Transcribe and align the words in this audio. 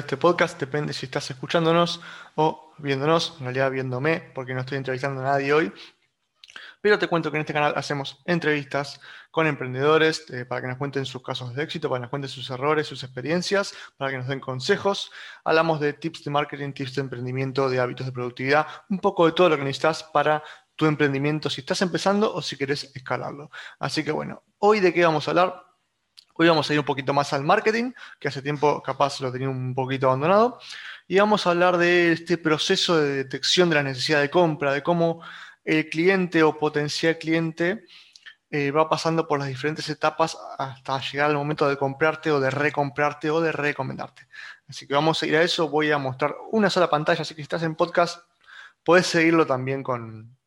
este 0.00 0.16
podcast. 0.16 0.58
Depende 0.58 0.92
si 0.92 1.06
estás 1.06 1.30
escuchándonos 1.30 2.00
o 2.34 2.74
viéndonos, 2.78 3.36
en 3.38 3.44
realidad 3.44 3.70
viéndome, 3.70 4.20
porque 4.34 4.54
no 4.54 4.60
estoy 4.60 4.78
entrevistando 4.78 5.20
a 5.20 5.24
nadie 5.24 5.52
hoy. 5.52 5.72
Pero 6.80 6.98
te 6.98 7.08
cuento 7.08 7.30
que 7.30 7.36
en 7.36 7.42
este 7.42 7.52
canal 7.52 7.74
hacemos 7.76 8.22
entrevistas 8.24 9.00
con 9.30 9.46
emprendedores 9.46 10.24
eh, 10.30 10.46
para 10.46 10.62
que 10.62 10.68
nos 10.68 10.78
cuenten 10.78 11.04
sus 11.04 11.22
casos 11.22 11.54
de 11.54 11.62
éxito, 11.62 11.88
para 11.88 12.00
que 12.00 12.02
nos 12.02 12.10
cuenten 12.10 12.30
sus 12.30 12.48
errores, 12.50 12.86
sus 12.86 13.04
experiencias, 13.04 13.74
para 13.96 14.10
que 14.10 14.18
nos 14.18 14.26
den 14.26 14.40
consejos. 14.40 15.12
Hablamos 15.44 15.78
de 15.78 15.92
tips 15.92 16.24
de 16.24 16.30
marketing, 16.30 16.72
tips 16.72 16.94
de 16.94 17.02
emprendimiento, 17.02 17.68
de 17.68 17.80
hábitos 17.80 18.06
de 18.06 18.12
productividad, 18.12 18.66
un 18.88 18.98
poco 18.98 19.26
de 19.26 19.32
todo 19.32 19.50
lo 19.50 19.56
que 19.56 19.64
necesitas 19.64 20.02
para 20.02 20.42
tu 20.74 20.86
emprendimiento 20.86 21.50
si 21.50 21.60
estás 21.60 21.82
empezando 21.82 22.34
o 22.34 22.40
si 22.40 22.56
quieres 22.56 22.90
escalarlo. 22.96 23.50
Así 23.78 24.02
que 24.02 24.12
bueno, 24.12 24.42
hoy 24.58 24.80
de 24.80 24.94
qué 24.94 25.04
vamos 25.04 25.28
a 25.28 25.32
hablar? 25.32 25.69
Hoy 26.40 26.48
vamos 26.48 26.70
a 26.70 26.72
ir 26.72 26.78
un 26.78 26.86
poquito 26.86 27.12
más 27.12 27.34
al 27.34 27.44
marketing, 27.44 27.92
que 28.18 28.28
hace 28.28 28.40
tiempo 28.40 28.82
capaz 28.82 29.20
lo 29.20 29.30
tenía 29.30 29.50
un 29.50 29.74
poquito 29.74 30.06
abandonado, 30.06 30.58
y 31.06 31.18
vamos 31.18 31.46
a 31.46 31.50
hablar 31.50 31.76
de 31.76 32.12
este 32.12 32.38
proceso 32.38 32.96
de 32.96 33.14
detección 33.16 33.68
de 33.68 33.74
la 33.74 33.82
necesidad 33.82 34.22
de 34.22 34.30
compra, 34.30 34.72
de 34.72 34.82
cómo 34.82 35.20
el 35.64 35.90
cliente 35.90 36.42
o 36.42 36.58
potencial 36.58 37.18
cliente 37.18 37.84
eh, 38.48 38.70
va 38.70 38.88
pasando 38.88 39.28
por 39.28 39.38
las 39.38 39.48
diferentes 39.48 39.86
etapas 39.90 40.38
hasta 40.56 40.98
llegar 41.02 41.28
al 41.28 41.36
momento 41.36 41.68
de 41.68 41.76
comprarte 41.76 42.30
o 42.30 42.40
de 42.40 42.48
recomprarte 42.48 43.30
o 43.30 43.42
de 43.42 43.52
recomendarte. 43.52 44.26
Así 44.66 44.86
que 44.86 44.94
vamos 44.94 45.22
a 45.22 45.26
ir 45.26 45.36
a 45.36 45.42
eso, 45.42 45.68
voy 45.68 45.90
a 45.90 45.98
mostrar 45.98 46.34
una 46.52 46.70
sola 46.70 46.88
pantalla, 46.88 47.20
así 47.20 47.34
que 47.34 47.42
si 47.42 47.42
estás 47.42 47.64
en 47.64 47.74
podcast, 47.74 48.24
puedes 48.82 49.06
seguirlo 49.06 49.46
también 49.46 49.82
con, 49.82 50.38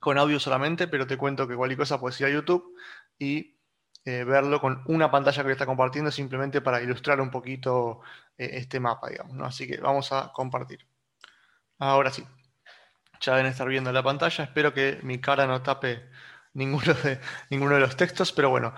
con 0.00 0.18
audio 0.18 0.40
solamente, 0.40 0.88
pero 0.88 1.06
te 1.06 1.16
cuento 1.16 1.46
que 1.46 1.54
cualquier 1.54 1.78
cosa 1.78 2.00
puedes 2.00 2.20
ir 2.20 2.26
a 2.26 2.30
YouTube 2.30 2.74
y 3.20 3.57
eh, 4.04 4.24
verlo 4.24 4.60
con 4.60 4.82
una 4.86 5.10
pantalla 5.10 5.44
que 5.44 5.52
está 5.52 5.66
compartiendo 5.66 6.10
simplemente 6.10 6.60
para 6.60 6.80
ilustrar 6.82 7.20
un 7.20 7.30
poquito 7.30 8.00
eh, 8.36 8.50
este 8.54 8.80
mapa, 8.80 9.08
digamos. 9.10 9.36
Así 9.46 9.66
que 9.66 9.78
vamos 9.78 10.12
a 10.12 10.32
compartir. 10.32 10.86
Ahora 11.78 12.10
sí, 12.10 12.24
ya 13.20 13.36
deben 13.36 13.50
estar 13.50 13.68
viendo 13.68 13.92
la 13.92 14.02
pantalla. 14.02 14.44
Espero 14.44 14.72
que 14.72 14.98
mi 15.02 15.20
cara 15.20 15.46
no 15.46 15.62
tape 15.62 16.08
ninguno 16.54 16.94
de, 16.94 17.20
ninguno 17.50 17.74
de 17.74 17.80
los 17.80 17.96
textos, 17.96 18.32
pero 18.32 18.50
bueno, 18.50 18.74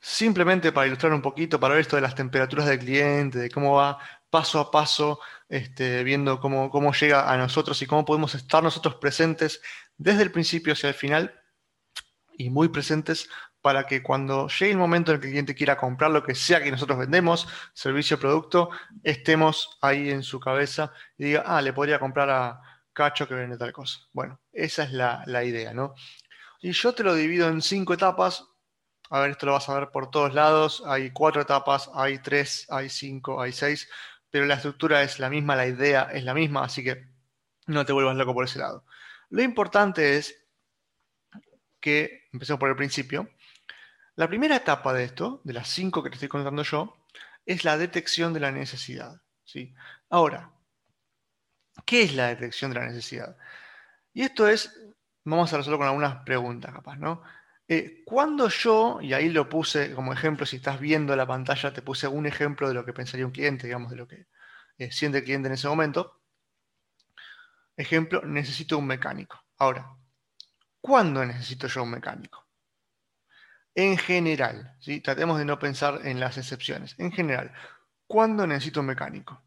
simplemente 0.00 0.72
para 0.72 0.86
ilustrar 0.86 1.12
un 1.12 1.22
poquito, 1.22 1.58
para 1.58 1.74
ver 1.74 1.82
esto 1.82 1.96
de 1.96 2.02
las 2.02 2.14
temperaturas 2.14 2.66
del 2.66 2.78
cliente, 2.78 3.38
de 3.38 3.50
cómo 3.50 3.76
va 3.76 3.98
paso 4.30 4.60
a 4.60 4.70
paso, 4.70 5.20
este, 5.48 6.04
viendo 6.04 6.40
cómo, 6.40 6.70
cómo 6.70 6.92
llega 6.92 7.30
a 7.32 7.36
nosotros 7.36 7.80
y 7.82 7.86
cómo 7.86 8.04
podemos 8.04 8.34
estar 8.34 8.62
nosotros 8.62 8.96
presentes 8.96 9.62
desde 9.96 10.22
el 10.22 10.32
principio 10.32 10.72
hacia 10.72 10.88
el 10.88 10.94
final 10.94 11.40
y 12.36 12.50
muy 12.50 12.68
presentes 12.68 13.28
para 13.64 13.86
que 13.86 14.02
cuando 14.02 14.46
llegue 14.48 14.72
el 14.72 14.76
momento 14.76 15.10
en 15.10 15.14
el 15.14 15.20
que 15.22 15.28
el 15.28 15.32
cliente 15.32 15.54
quiera 15.54 15.78
comprar 15.78 16.10
lo 16.10 16.22
que 16.22 16.34
sea 16.34 16.62
que 16.62 16.70
nosotros 16.70 16.98
vendemos, 16.98 17.48
servicio 17.72 18.20
producto, 18.20 18.68
estemos 19.02 19.78
ahí 19.80 20.10
en 20.10 20.22
su 20.22 20.38
cabeza 20.38 20.92
y 21.16 21.24
diga, 21.24 21.44
ah, 21.46 21.62
le 21.62 21.72
podría 21.72 21.98
comprar 21.98 22.28
a 22.28 22.60
Cacho 22.92 23.26
que 23.26 23.32
vende 23.32 23.56
tal 23.56 23.72
cosa. 23.72 24.00
Bueno, 24.12 24.38
esa 24.52 24.82
es 24.82 24.92
la, 24.92 25.44
idea, 25.44 25.72
¿no? 25.72 25.94
Y 26.60 26.72
yo 26.72 26.92
te 26.92 27.04
lo 27.04 27.14
divido 27.14 27.48
en 27.48 27.62
cinco 27.62 27.94
etapas. 27.94 28.46
A 29.08 29.20
ver, 29.20 29.30
esto 29.30 29.46
lo 29.46 29.52
vas 29.52 29.66
a 29.70 29.74
ver 29.76 29.88
por 29.90 30.10
todos 30.10 30.34
lados. 30.34 30.82
Hay 30.84 31.10
cuatro 31.12 31.40
etapas, 31.40 31.90
hay 31.94 32.18
tres, 32.18 32.66
hay 32.68 32.90
cinco, 32.90 33.40
hay 33.40 33.52
seis, 33.52 33.88
pero 34.28 34.44
la 34.44 34.56
estructura 34.56 35.02
es 35.02 35.18
la 35.18 35.30
misma, 35.30 35.56
la 35.56 35.66
idea 35.66 36.10
es 36.12 36.22
la 36.22 36.34
misma, 36.34 36.64
así 36.64 36.84
que 36.84 37.06
no 37.66 37.86
te 37.86 37.94
vuelvas 37.94 38.16
loco 38.16 38.34
por 38.34 38.44
ese 38.44 38.58
lado. 38.58 38.84
Lo 39.30 39.42
importante 39.42 40.18
es 40.18 40.44
que, 41.80 42.28
empecemos 42.30 42.60
por 42.60 42.68
el 42.68 42.76
principio, 42.76 43.30
la 44.16 44.28
primera 44.28 44.56
etapa 44.56 44.92
de 44.92 45.04
esto, 45.04 45.40
de 45.44 45.52
las 45.52 45.68
cinco 45.68 46.02
que 46.02 46.10
te 46.10 46.14
estoy 46.14 46.28
contando 46.28 46.62
yo, 46.62 46.96
es 47.46 47.64
la 47.64 47.76
detección 47.76 48.32
de 48.32 48.40
la 48.40 48.52
necesidad. 48.52 49.20
¿sí? 49.44 49.74
Ahora, 50.10 50.52
¿qué 51.84 52.02
es 52.02 52.14
la 52.14 52.28
detección 52.28 52.72
de 52.72 52.80
la 52.80 52.86
necesidad? 52.86 53.36
Y 54.12 54.22
esto 54.22 54.48
es, 54.48 54.72
vamos 55.24 55.52
a 55.52 55.58
resolverlo 55.58 55.78
con 55.78 55.88
algunas 55.88 56.24
preguntas 56.24 56.72
capaz, 56.72 56.96
¿no? 56.96 57.22
Eh, 57.66 58.02
cuando 58.04 58.48
yo, 58.48 59.00
y 59.00 59.14
ahí 59.14 59.30
lo 59.30 59.48
puse 59.48 59.94
como 59.94 60.12
ejemplo, 60.12 60.44
si 60.46 60.56
estás 60.56 60.78
viendo 60.80 61.16
la 61.16 61.26
pantalla, 61.26 61.72
te 61.72 61.82
puse 61.82 62.06
un 62.06 62.26
ejemplo 62.26 62.68
de 62.68 62.74
lo 62.74 62.84
que 62.84 62.92
pensaría 62.92 63.26
un 63.26 63.32
cliente, 63.32 63.66
digamos, 63.66 63.90
de 63.90 63.96
lo 63.96 64.06
que 64.06 64.26
eh, 64.78 64.92
siente 64.92 65.18
el 65.18 65.24
cliente 65.24 65.48
en 65.48 65.54
ese 65.54 65.68
momento. 65.68 66.20
Ejemplo, 67.76 68.22
necesito 68.22 68.78
un 68.78 68.86
mecánico. 68.86 69.42
Ahora, 69.58 69.96
¿cuándo 70.80 71.24
necesito 71.24 71.66
yo 71.66 71.82
un 71.82 71.90
mecánico? 71.90 72.43
En 73.74 73.98
general, 73.98 74.76
¿sí? 74.80 75.00
tratemos 75.00 75.38
de 75.38 75.44
no 75.44 75.58
pensar 75.58 76.00
en 76.04 76.20
las 76.20 76.38
excepciones. 76.38 76.94
En 76.98 77.10
general, 77.10 77.52
¿cuándo 78.06 78.46
necesito 78.46 78.80
un 78.80 78.86
mecánico? 78.86 79.42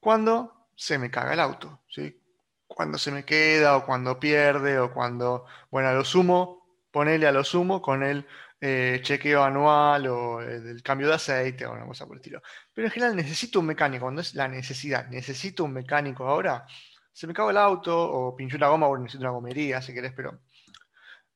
Cuando 0.00 0.68
se 0.74 0.98
me 0.98 1.10
caga 1.10 1.34
el 1.34 1.40
auto, 1.40 1.82
¿sí? 1.88 2.20
Cuando 2.66 2.98
se 2.98 3.10
me 3.10 3.24
queda 3.24 3.76
o 3.76 3.86
cuando 3.86 4.18
pierde 4.18 4.78
o 4.78 4.92
cuando, 4.92 5.46
bueno, 5.70 5.88
a 5.88 5.92
lo 5.92 6.04
sumo, 6.04 6.58
ponele 6.90 7.26
a 7.26 7.32
lo 7.32 7.44
sumo 7.44 7.80
con 7.80 8.02
el 8.02 8.26
eh, 8.60 9.00
chequeo 9.02 9.42
anual 9.44 10.06
o 10.08 10.40
el 10.40 10.82
cambio 10.82 11.08
de 11.08 11.14
aceite 11.14 11.66
o 11.66 11.72
una 11.72 11.86
cosa 11.86 12.06
por 12.06 12.16
el 12.16 12.20
estilo. 12.20 12.42
Pero 12.74 12.88
en 12.88 12.92
general 12.92 13.16
necesito 13.16 13.60
un 13.60 13.66
mecánico, 13.66 14.04
cuando 14.04 14.20
es 14.20 14.34
la 14.34 14.48
necesidad, 14.48 15.08
necesito 15.08 15.64
un 15.64 15.72
mecánico 15.72 16.26
ahora, 16.26 16.66
se 17.12 17.26
me 17.26 17.34
caga 17.34 17.50
el 17.50 17.56
auto 17.58 17.96
o 17.96 18.34
pinché 18.36 18.56
una 18.56 18.68
goma 18.68 18.88
o 18.88 18.96
necesito 18.98 19.22
una 19.22 19.30
gomería, 19.30 19.80
si 19.82 19.94
querés, 19.94 20.12
pero 20.12 20.40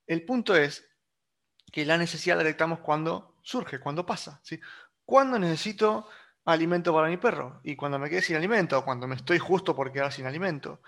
el 0.06 0.24
punto 0.24 0.54
es, 0.56 0.84
que 1.72 1.86
la 1.86 1.96
necesidad 1.96 2.36
la 2.36 2.44
detectamos 2.44 2.80
cuando 2.80 3.34
surge, 3.42 3.80
cuando 3.80 4.06
pasa. 4.06 4.40
¿sí? 4.44 4.60
¿Cuándo 5.04 5.38
necesito 5.38 6.06
alimento 6.44 6.92
para 6.92 7.08
mi 7.08 7.16
perro? 7.16 7.60
Y 7.64 7.74
cuando 7.74 7.98
me 7.98 8.08
quedé 8.10 8.22
sin 8.22 8.36
alimento, 8.36 8.78
o 8.78 8.84
cuando 8.84 9.08
me 9.08 9.16
estoy 9.16 9.38
justo 9.38 9.74
por 9.74 9.90
quedar 9.90 10.12
sin 10.12 10.26
alimento. 10.26 10.82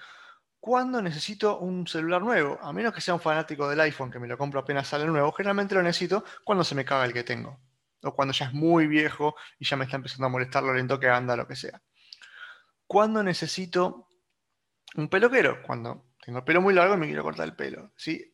¿Cuándo 0.61 1.03
necesito 1.03 1.59
un 1.59 1.87
celular 1.87 2.23
nuevo? 2.23 2.59
A 2.63 2.73
menos 2.73 2.95
que 2.95 3.01
sea 3.01 3.15
un 3.15 3.21
fanático 3.21 3.69
del 3.69 3.81
iPhone 3.81 4.11
que 4.11 4.19
me 4.19 4.29
lo 4.29 4.39
compro 4.39 4.61
apenas 4.61 4.87
sale 4.87 5.07
nuevo, 5.07 5.33
generalmente 5.33 5.75
lo 5.75 5.83
necesito 5.83 6.25
cuando 6.45 6.65
se 6.65 6.75
me 6.75 6.85
caga 6.85 7.07
el 7.07 7.13
que 7.13 7.25
tengo. 7.25 7.59
O 8.03 8.15
cuando 8.15 8.33
ya 8.33 8.47
es 8.47 8.53
muy 8.53 8.87
viejo 8.87 9.35
y 9.59 9.65
ya 9.65 9.77
me 9.77 9.85
está 9.85 9.97
empezando 9.97 10.27
a 10.27 10.31
molestar 10.31 10.63
lo 10.63 10.75
lento 10.75 11.01
que 11.01 11.09
anda, 11.09 11.37
lo 11.37 11.47
que 11.47 11.57
sea. 11.57 11.83
¿Cuándo 12.87 13.23
necesito 13.23 14.09
un 14.97 15.09
peluquero? 15.09 15.63
Cuando 15.63 16.15
tengo 16.25 16.39
el 16.39 16.45
pelo 16.45 16.63
muy 16.63 16.73
largo 16.73 16.95
y 16.95 16.99
me 16.99 17.07
quiero 17.07 17.23
cortar 17.23 17.47
el 17.47 17.55
pelo. 17.55 17.93
¿sí? 17.97 18.34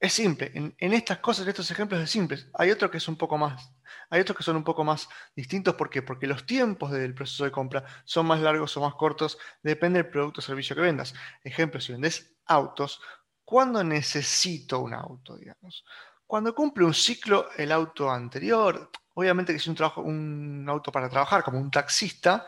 Es 0.00 0.12
simple. 0.12 0.52
En, 0.54 0.92
estas 0.92 1.18
cosas, 1.18 1.44
en 1.44 1.50
estos 1.50 1.70
ejemplos 1.72 2.00
es 2.00 2.10
simple. 2.10 2.38
Hay 2.54 2.70
otros 2.70 2.90
que 2.90 2.98
es 2.98 3.08
un 3.08 3.16
poco 3.16 3.36
más. 3.36 3.72
Hay 4.10 4.20
otros 4.20 4.36
que 4.38 4.44
son 4.44 4.54
un 4.54 4.62
poco 4.62 4.84
más 4.84 5.08
distintos. 5.34 5.74
¿Por 5.74 5.90
qué? 5.90 6.02
Porque 6.02 6.28
los 6.28 6.46
tiempos 6.46 6.92
del 6.92 7.14
proceso 7.14 7.44
de 7.44 7.50
compra 7.50 7.84
son 8.04 8.26
más 8.26 8.40
largos 8.40 8.76
o 8.76 8.80
más 8.80 8.94
cortos. 8.94 9.38
Depende 9.60 10.00
del 10.00 10.10
producto 10.10 10.40
o 10.40 10.42
servicio 10.42 10.76
que 10.76 10.82
vendas. 10.82 11.14
Ejemplo, 11.42 11.80
si 11.80 11.92
vendes 11.92 12.36
autos, 12.46 13.00
¿cuándo 13.44 13.82
necesito 13.82 14.78
un 14.78 14.94
auto? 14.94 15.36
Digamos? 15.36 15.84
Cuando 16.26 16.54
cumple 16.54 16.84
un 16.84 16.94
ciclo 16.94 17.48
el 17.56 17.72
auto 17.72 18.08
anterior. 18.08 18.90
Obviamente 19.14 19.52
que 19.52 19.58
si 19.58 19.68
un, 19.68 19.74
trabajo, 19.74 20.02
un 20.02 20.64
auto 20.68 20.92
para 20.92 21.08
trabajar, 21.08 21.42
como 21.42 21.58
un 21.58 21.72
taxista, 21.72 22.46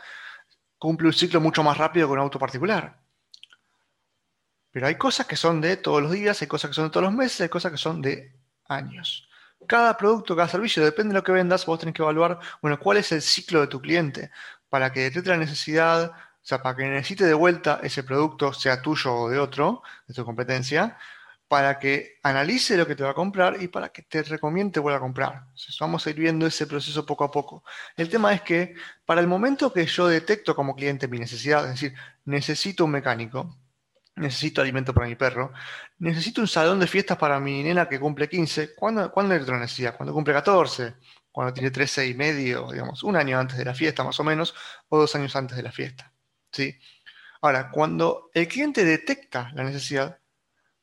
cumple 0.77 1.07
un 1.07 1.13
ciclo 1.13 1.41
mucho 1.41 1.63
más 1.63 1.77
rápido 1.77 2.07
que 2.07 2.13
un 2.13 2.19
auto 2.19 2.39
particular. 2.39 3.00
Pero 4.71 4.87
hay 4.87 4.95
cosas 4.95 5.27
que 5.27 5.35
son 5.35 5.61
de 5.61 5.77
todos 5.77 6.01
los 6.01 6.11
días, 6.11 6.41
hay 6.41 6.47
cosas 6.47 6.69
que 6.69 6.75
son 6.75 6.85
de 6.85 6.91
todos 6.91 7.03
los 7.03 7.13
meses, 7.13 7.41
hay 7.41 7.49
cosas 7.49 7.71
que 7.71 7.77
son 7.77 8.01
de 8.01 8.33
años. 8.67 9.27
Cada 9.67 9.95
producto, 9.97 10.35
cada 10.35 10.47
servicio, 10.47 10.83
depende 10.83 11.13
de 11.13 11.19
lo 11.19 11.23
que 11.23 11.31
vendas, 11.31 11.65
vos 11.65 11.79
tenés 11.79 11.93
que 11.93 12.01
evaluar, 12.01 12.39
cuál 12.79 12.97
es 12.97 13.11
el 13.11 13.21
ciclo 13.21 13.61
de 13.61 13.67
tu 13.67 13.81
cliente 13.81 14.31
para 14.69 14.91
que 14.91 15.01
detecte 15.01 15.29
la 15.29 15.37
necesidad, 15.37 16.11
o 16.11 16.43
sea, 16.43 16.61
para 16.63 16.75
que 16.77 16.85
necesite 16.85 17.25
de 17.25 17.33
vuelta 17.33 17.79
ese 17.83 18.03
producto, 18.03 18.53
sea 18.53 18.81
tuyo 18.81 19.13
o 19.13 19.29
de 19.29 19.37
otro, 19.37 19.83
de 20.07 20.13
tu 20.13 20.25
competencia, 20.25 20.97
para 21.47 21.77
que 21.79 22.17
analice 22.23 22.77
lo 22.77 22.87
que 22.87 22.95
te 22.95 23.03
va 23.03 23.11
a 23.11 23.13
comprar 23.13 23.61
y 23.61 23.67
para 23.67 23.89
que 23.89 24.03
te 24.03 24.23
recomiende 24.23 24.79
vuelva 24.79 24.97
a 24.97 25.01
comprar. 25.01 25.47
Vamos 25.81 26.07
a 26.07 26.09
ir 26.09 26.15
viendo 26.15 26.47
ese 26.47 26.65
proceso 26.65 27.05
poco 27.05 27.25
a 27.25 27.31
poco. 27.31 27.65
El 27.97 28.07
tema 28.07 28.33
es 28.33 28.41
que 28.41 28.73
para 29.05 29.19
el 29.19 29.27
momento 29.27 29.73
que 29.73 29.85
yo 29.85 30.07
detecto 30.07 30.55
como 30.55 30.75
cliente 30.75 31.09
mi 31.09 31.19
necesidad, 31.19 31.65
es 31.65 31.71
decir, 31.71 31.93
necesito 32.23 32.85
un 32.85 32.91
mecánico, 32.91 33.57
necesito 34.21 34.61
alimento 34.61 34.93
para 34.93 35.07
mi 35.07 35.15
perro, 35.15 35.51
necesito 35.99 36.41
un 36.41 36.47
salón 36.47 36.79
de 36.79 36.87
fiestas 36.87 37.17
para 37.17 37.39
mi 37.39 37.63
nena 37.63 37.89
que 37.89 37.99
cumple 37.99 38.29
15, 38.29 38.75
¿cuándo, 38.75 39.11
¿cuándo 39.11 39.35
es 39.35 39.47
necesidad? 39.47 39.97
Cuando 39.97 40.13
cumple 40.13 40.33
14, 40.33 40.95
cuando 41.31 41.53
tiene 41.53 41.71
13 41.71 42.07
y 42.07 42.13
medio, 42.13 42.71
digamos, 42.71 43.03
un 43.03 43.15
año 43.15 43.39
antes 43.39 43.57
de 43.57 43.65
la 43.65 43.73
fiesta 43.73 44.03
más 44.03 44.19
o 44.19 44.23
menos, 44.23 44.53
o 44.89 44.99
dos 44.99 45.15
años 45.15 45.35
antes 45.35 45.57
de 45.57 45.63
la 45.63 45.71
fiesta. 45.71 46.13
¿sí? 46.51 46.77
Ahora, 47.41 47.71
cuando 47.71 48.29
el 48.33 48.47
cliente 48.47 48.85
detecta 48.85 49.51
la 49.55 49.63
necesidad, 49.63 50.19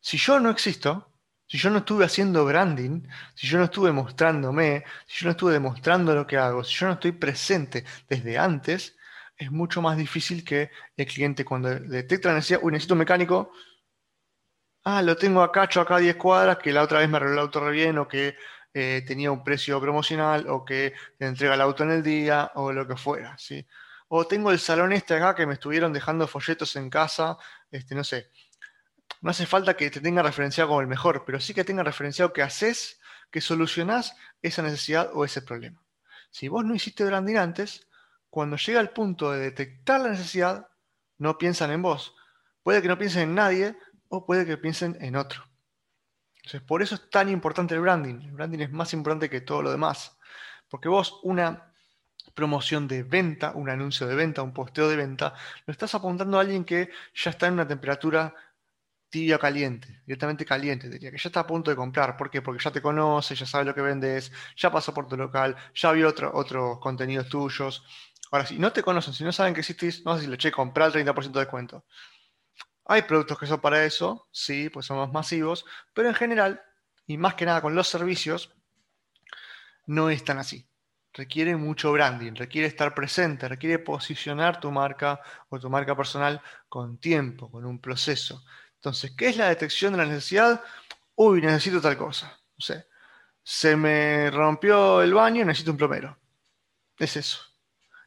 si 0.01 0.19
yo 0.19 0.41
no 0.41 0.51
existo, 0.51 1.13
si 1.47 1.57
yo 1.57 1.71
no 1.71 1.79
estuve 1.79 2.05
haciendo 2.05 2.45
branding, 2.45 3.09
si 3.35 3.47
yo 3.47 3.59
no 3.59 3.65
estuve 3.65 3.93
mostrándome, 3.93 4.85
si 5.07 5.21
yo 5.21 5.27
no 5.27 5.31
estuve 5.31 5.53
demostrando 5.55 6.15
lo 6.15 6.27
que 6.27 6.37
hago, 6.37 6.63
si 6.63 6.75
yo 6.75 6.87
no 6.87 6.95
estoy 6.95 7.13
presente 7.13 7.85
desde 8.09 8.37
antes, 8.37 8.98
es 9.39 9.53
mucho 9.53 9.81
más 9.81 9.97
difícil 9.97 10.45
que 10.45 10.71
el 10.97 11.07
cliente 11.07 11.45
cuando 11.45 11.71
detecta 11.71 12.29
la 12.29 12.35
necesidad, 12.37 12.61
uy, 12.63 12.73
necesito 12.73 12.95
un 12.95 12.99
mecánico, 12.99 13.53
ah, 14.85 15.01
lo 15.03 15.17
tengo 15.17 15.43
acá, 15.43 15.63
cacho 15.63 15.81
acá 15.81 15.97
a 15.97 16.01
10 16.01 16.17
cuadras, 16.17 16.59
que 16.59 16.73
la 16.73 16.83
otra 16.83 16.99
vez 16.99 17.09
me 17.09 17.17
arregló 17.17 17.35
el 17.35 17.41
auto 17.41 17.61
re 17.61 17.71
bien, 17.73 17.99
o 17.99 18.09
que 18.09 18.37
eh, 18.75 19.05
tenía 19.07 19.31
un 19.31 19.45
precio 19.45 19.81
promocional, 19.81 20.49
o 20.49 20.65
que 20.65 20.95
te 21.19 21.27
entrega 21.27 21.55
el 21.55 21.61
auto 21.61 21.85
en 21.85 21.93
el 21.93 22.03
día, 22.03 22.51
o 22.57 22.73
lo 22.73 22.87
que 22.87 22.97
fuera, 22.97 23.39
¿sí? 23.39 23.67
O 24.09 24.27
tengo 24.27 24.51
el 24.51 24.59
salón 24.59 24.93
este 24.93 25.15
acá 25.15 25.35
que 25.35 25.47
me 25.47 25.55
estuvieron 25.55 25.93
dejando 25.93 26.27
folletos 26.27 26.75
en 26.77 26.91
casa, 26.91 27.37
este, 27.71 27.95
no 27.95 28.05
sé. 28.05 28.31
No 29.21 29.31
hace 29.31 29.47
falta 29.47 29.77
que 29.77 29.91
te 29.91 30.01
tenga 30.01 30.23
referenciado 30.23 30.69
como 30.69 30.81
el 30.81 30.87
mejor, 30.87 31.25
pero 31.27 31.41
sí 31.41 31.55
que 31.55 31.65
tenga 31.65 31.83
referenciado 31.83 32.33
que 32.33 32.43
haces, 32.43 33.01
que 33.31 33.41
solucionás 33.41 34.17
esa 34.43 34.63
necesidad 34.63 35.11
o 35.15 35.25
ese 35.25 35.43
problema. 35.43 35.83
Si 36.31 36.49
vos 36.49 36.65
no 36.65 36.75
hiciste 36.75 37.05
branding 37.05 37.37
antes, 37.37 37.88
cuando 38.31 38.57
llega 38.57 38.81
el 38.81 38.91
punto 38.91 39.33
de 39.33 39.41
detectar 39.41 40.01
la 40.01 40.11
necesidad, 40.11 40.69
no 41.19 41.39
piensan 41.39 41.71
en 41.71 41.83
vos. 41.83 42.15
Puede 42.63 42.83
que 42.83 42.89
no 42.89 42.99
piensen 42.99 43.31
en 43.31 43.35
nadie 43.35 43.77
o 44.09 44.27
puede 44.27 44.47
que 44.47 44.57
piensen 44.57 44.97
en 45.01 45.17
otro. 45.17 45.45
Entonces, 46.37 46.63
por 46.63 46.83
eso 46.83 46.95
es 46.95 47.11
tan 47.11 47.29
importante 47.29 47.75
el 47.75 47.81
branding. 47.81 48.23
El 48.23 48.33
branding 48.33 48.61
es 48.61 48.71
más 48.71 48.93
importante 48.93 49.29
que 49.29 49.41
todo 49.41 49.63
lo 49.63 49.71
demás. 49.71 50.19
Porque 50.69 50.89
vos 50.89 51.21
una 51.23 51.73
promoción 52.35 52.87
de 52.87 53.03
venta, 53.03 53.53
un 53.55 53.69
anuncio 53.69 54.07
de 54.07 54.15
venta, 54.15 54.43
un 54.43 54.53
posteo 54.53 54.89
de 54.89 54.97
venta, 54.97 55.35
lo 55.67 55.73
estás 55.73 55.95
apuntando 55.95 56.39
a 56.39 56.43
alguien 56.43 56.65
que 56.65 56.91
ya 57.15 57.31
está 57.31 57.49
en 57.49 57.55
una 57.55 57.67
temperatura 57.67 58.35
tibia 59.11 59.39
caliente, 59.39 60.03
directamente 60.07 60.45
caliente, 60.45 60.89
diría, 60.89 61.11
que 61.11 61.19
ya 61.19 61.29
está 61.29 61.41
a 61.41 61.47
punto 61.47 61.71
de 61.71 61.77
comprar. 61.77 62.17
¿Por 62.17 62.31
qué? 62.31 62.43
Porque 62.43 62.63
ya 62.63 62.71
te 62.71 62.83
conoce, 62.83 63.35
ya 63.35 63.47
sabe 63.47 63.65
lo 63.65 63.75
que 63.75 63.81
vendes, 63.81 64.31
ya 64.57 64.71
pasó 64.71 64.93
por 64.93 65.09
tu 65.09 65.17
local, 65.17 65.57
ya 65.75 65.93
vio 65.93 66.09
otro, 66.09 66.31
otros 66.35 66.79
contenidos 66.79 67.29
tuyos. 67.29 67.83
Ahora, 68.31 68.47
si 68.47 68.59
no 68.59 68.73
te 68.73 68.83
conocen, 68.83 69.15
si 69.15 69.25
no 69.25 69.33
saben 69.33 69.55
que 69.55 69.61
existís, 69.61 70.05
no 70.05 70.17
sé 70.17 70.25
si 70.25 70.31
le 70.31 70.37
che, 70.37 70.53
comprar 70.53 70.89
el 70.89 70.93
30% 70.93 71.39
de 71.39 71.41
descuento. 71.41 71.85
Hay 72.85 73.03
productos 73.03 73.39
que 73.39 73.47
son 73.47 73.61
para 73.61 73.85
eso, 73.85 74.29
sí, 74.33 74.71
pues 74.71 74.87
son 74.87 74.99
más 74.99 75.13
masivos, 75.13 75.65
pero 75.93 76.09
en 76.09 76.15
general, 76.15 76.63
y 77.07 77.19
más 77.19 77.35
que 77.35 77.45
nada 77.45 77.61
con 77.61 77.75
los 77.75 77.89
servicios, 77.89 78.55
no 79.87 80.11
es 80.11 80.25
tan 80.25 80.39
así. 80.39 80.67
Requiere 81.13 81.57
mucho 81.57 81.93
branding, 81.93 82.35
requiere 82.35 82.69
estar 82.69 82.95
presente, 82.95 83.49
requiere 83.49 83.79
posicionar 83.79 84.61
tu 84.61 84.71
marca 84.71 85.21
o 85.49 85.59
tu 85.59 85.69
marca 85.69 85.97
personal 85.97 86.41
con 86.69 86.99
tiempo, 86.99 87.51
con 87.51 87.65
un 87.65 87.81
proceso. 87.81 88.45
Entonces, 88.75 89.13
¿qué 89.17 89.29
es 89.29 89.37
la 89.37 89.49
detección 89.49 89.93
de 89.93 89.99
la 89.99 90.07
necesidad? 90.07 90.63
Uy, 91.15 91.41
necesito 91.41 91.81
tal 91.81 91.97
cosa. 91.97 92.29
No 92.57 92.65
sé, 92.65 92.87
se 93.43 93.77
me 93.77 94.31
rompió 94.31 95.03
el 95.03 95.15
baño, 95.15 95.45
necesito 95.45 95.73
un 95.73 95.79
plomero. 95.79 96.19
Es 96.99 97.17
eso. 97.17 97.41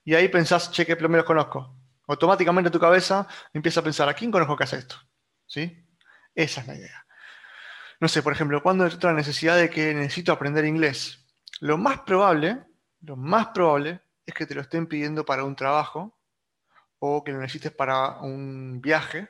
Y 0.03 0.15
ahí 0.15 0.27
pensás, 0.27 0.71
che, 0.71 0.85
¿qué 0.85 0.95
plomeros 0.95 1.25
conozco? 1.25 1.75
Automáticamente 2.07 2.69
tu 2.69 2.79
cabeza 2.79 3.27
empieza 3.53 3.79
a 3.79 3.83
pensar, 3.83 4.09
¿a 4.09 4.13
quién 4.13 4.31
conozco 4.31 4.55
que 4.55 4.63
hace 4.63 4.77
esto? 4.77 4.95
¿Sí? 5.45 5.87
Esa 6.33 6.61
es 6.61 6.67
la 6.67 6.75
idea. 6.75 7.05
No 7.99 8.07
sé, 8.07 8.23
por 8.23 8.33
ejemplo, 8.33 8.63
cuando 8.63 8.83
detecto 8.83 9.07
la 9.07 9.13
necesidad 9.13 9.57
de 9.57 9.69
que 9.69 9.93
necesito 9.93 10.31
aprender 10.31 10.65
inglés, 10.65 11.25
lo 11.59 11.77
más 11.77 11.99
probable, 12.01 12.63
lo 13.01 13.15
más 13.15 13.47
probable 13.49 14.01
es 14.25 14.33
que 14.33 14.45
te 14.45 14.55
lo 14.55 14.61
estén 14.61 14.87
pidiendo 14.87 15.23
para 15.23 15.43
un 15.43 15.55
trabajo 15.55 16.17
o 16.99 17.23
que 17.23 17.31
lo 17.31 17.39
necesites 17.39 17.71
para 17.71 18.19
un 18.21 18.81
viaje 18.81 19.29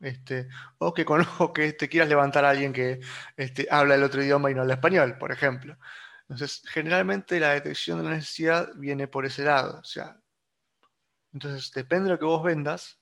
este, 0.00 0.48
o 0.78 0.92
que 0.92 1.04
conozco 1.04 1.52
que 1.52 1.72
te 1.72 1.88
quieras 1.88 2.08
levantar 2.08 2.44
a 2.44 2.50
alguien 2.50 2.72
que 2.72 3.00
este, 3.36 3.66
habla 3.70 3.94
el 3.94 4.02
otro 4.02 4.22
idioma 4.22 4.50
y 4.50 4.54
no 4.54 4.62
habla 4.62 4.74
español, 4.74 5.16
por 5.18 5.32
ejemplo. 5.32 5.76
Entonces, 6.28 6.62
generalmente 6.66 7.38
la 7.38 7.50
detección 7.50 7.98
de 7.98 8.04
la 8.04 8.16
necesidad 8.16 8.70
viene 8.76 9.08
por 9.08 9.26
ese 9.26 9.44
lado. 9.44 9.78
O 9.80 9.84
sea, 9.84 10.18
entonces, 11.32 11.70
depende 11.72 12.04
de 12.04 12.10
lo 12.12 12.18
que 12.18 12.24
vos 12.24 12.42
vendas, 12.42 13.00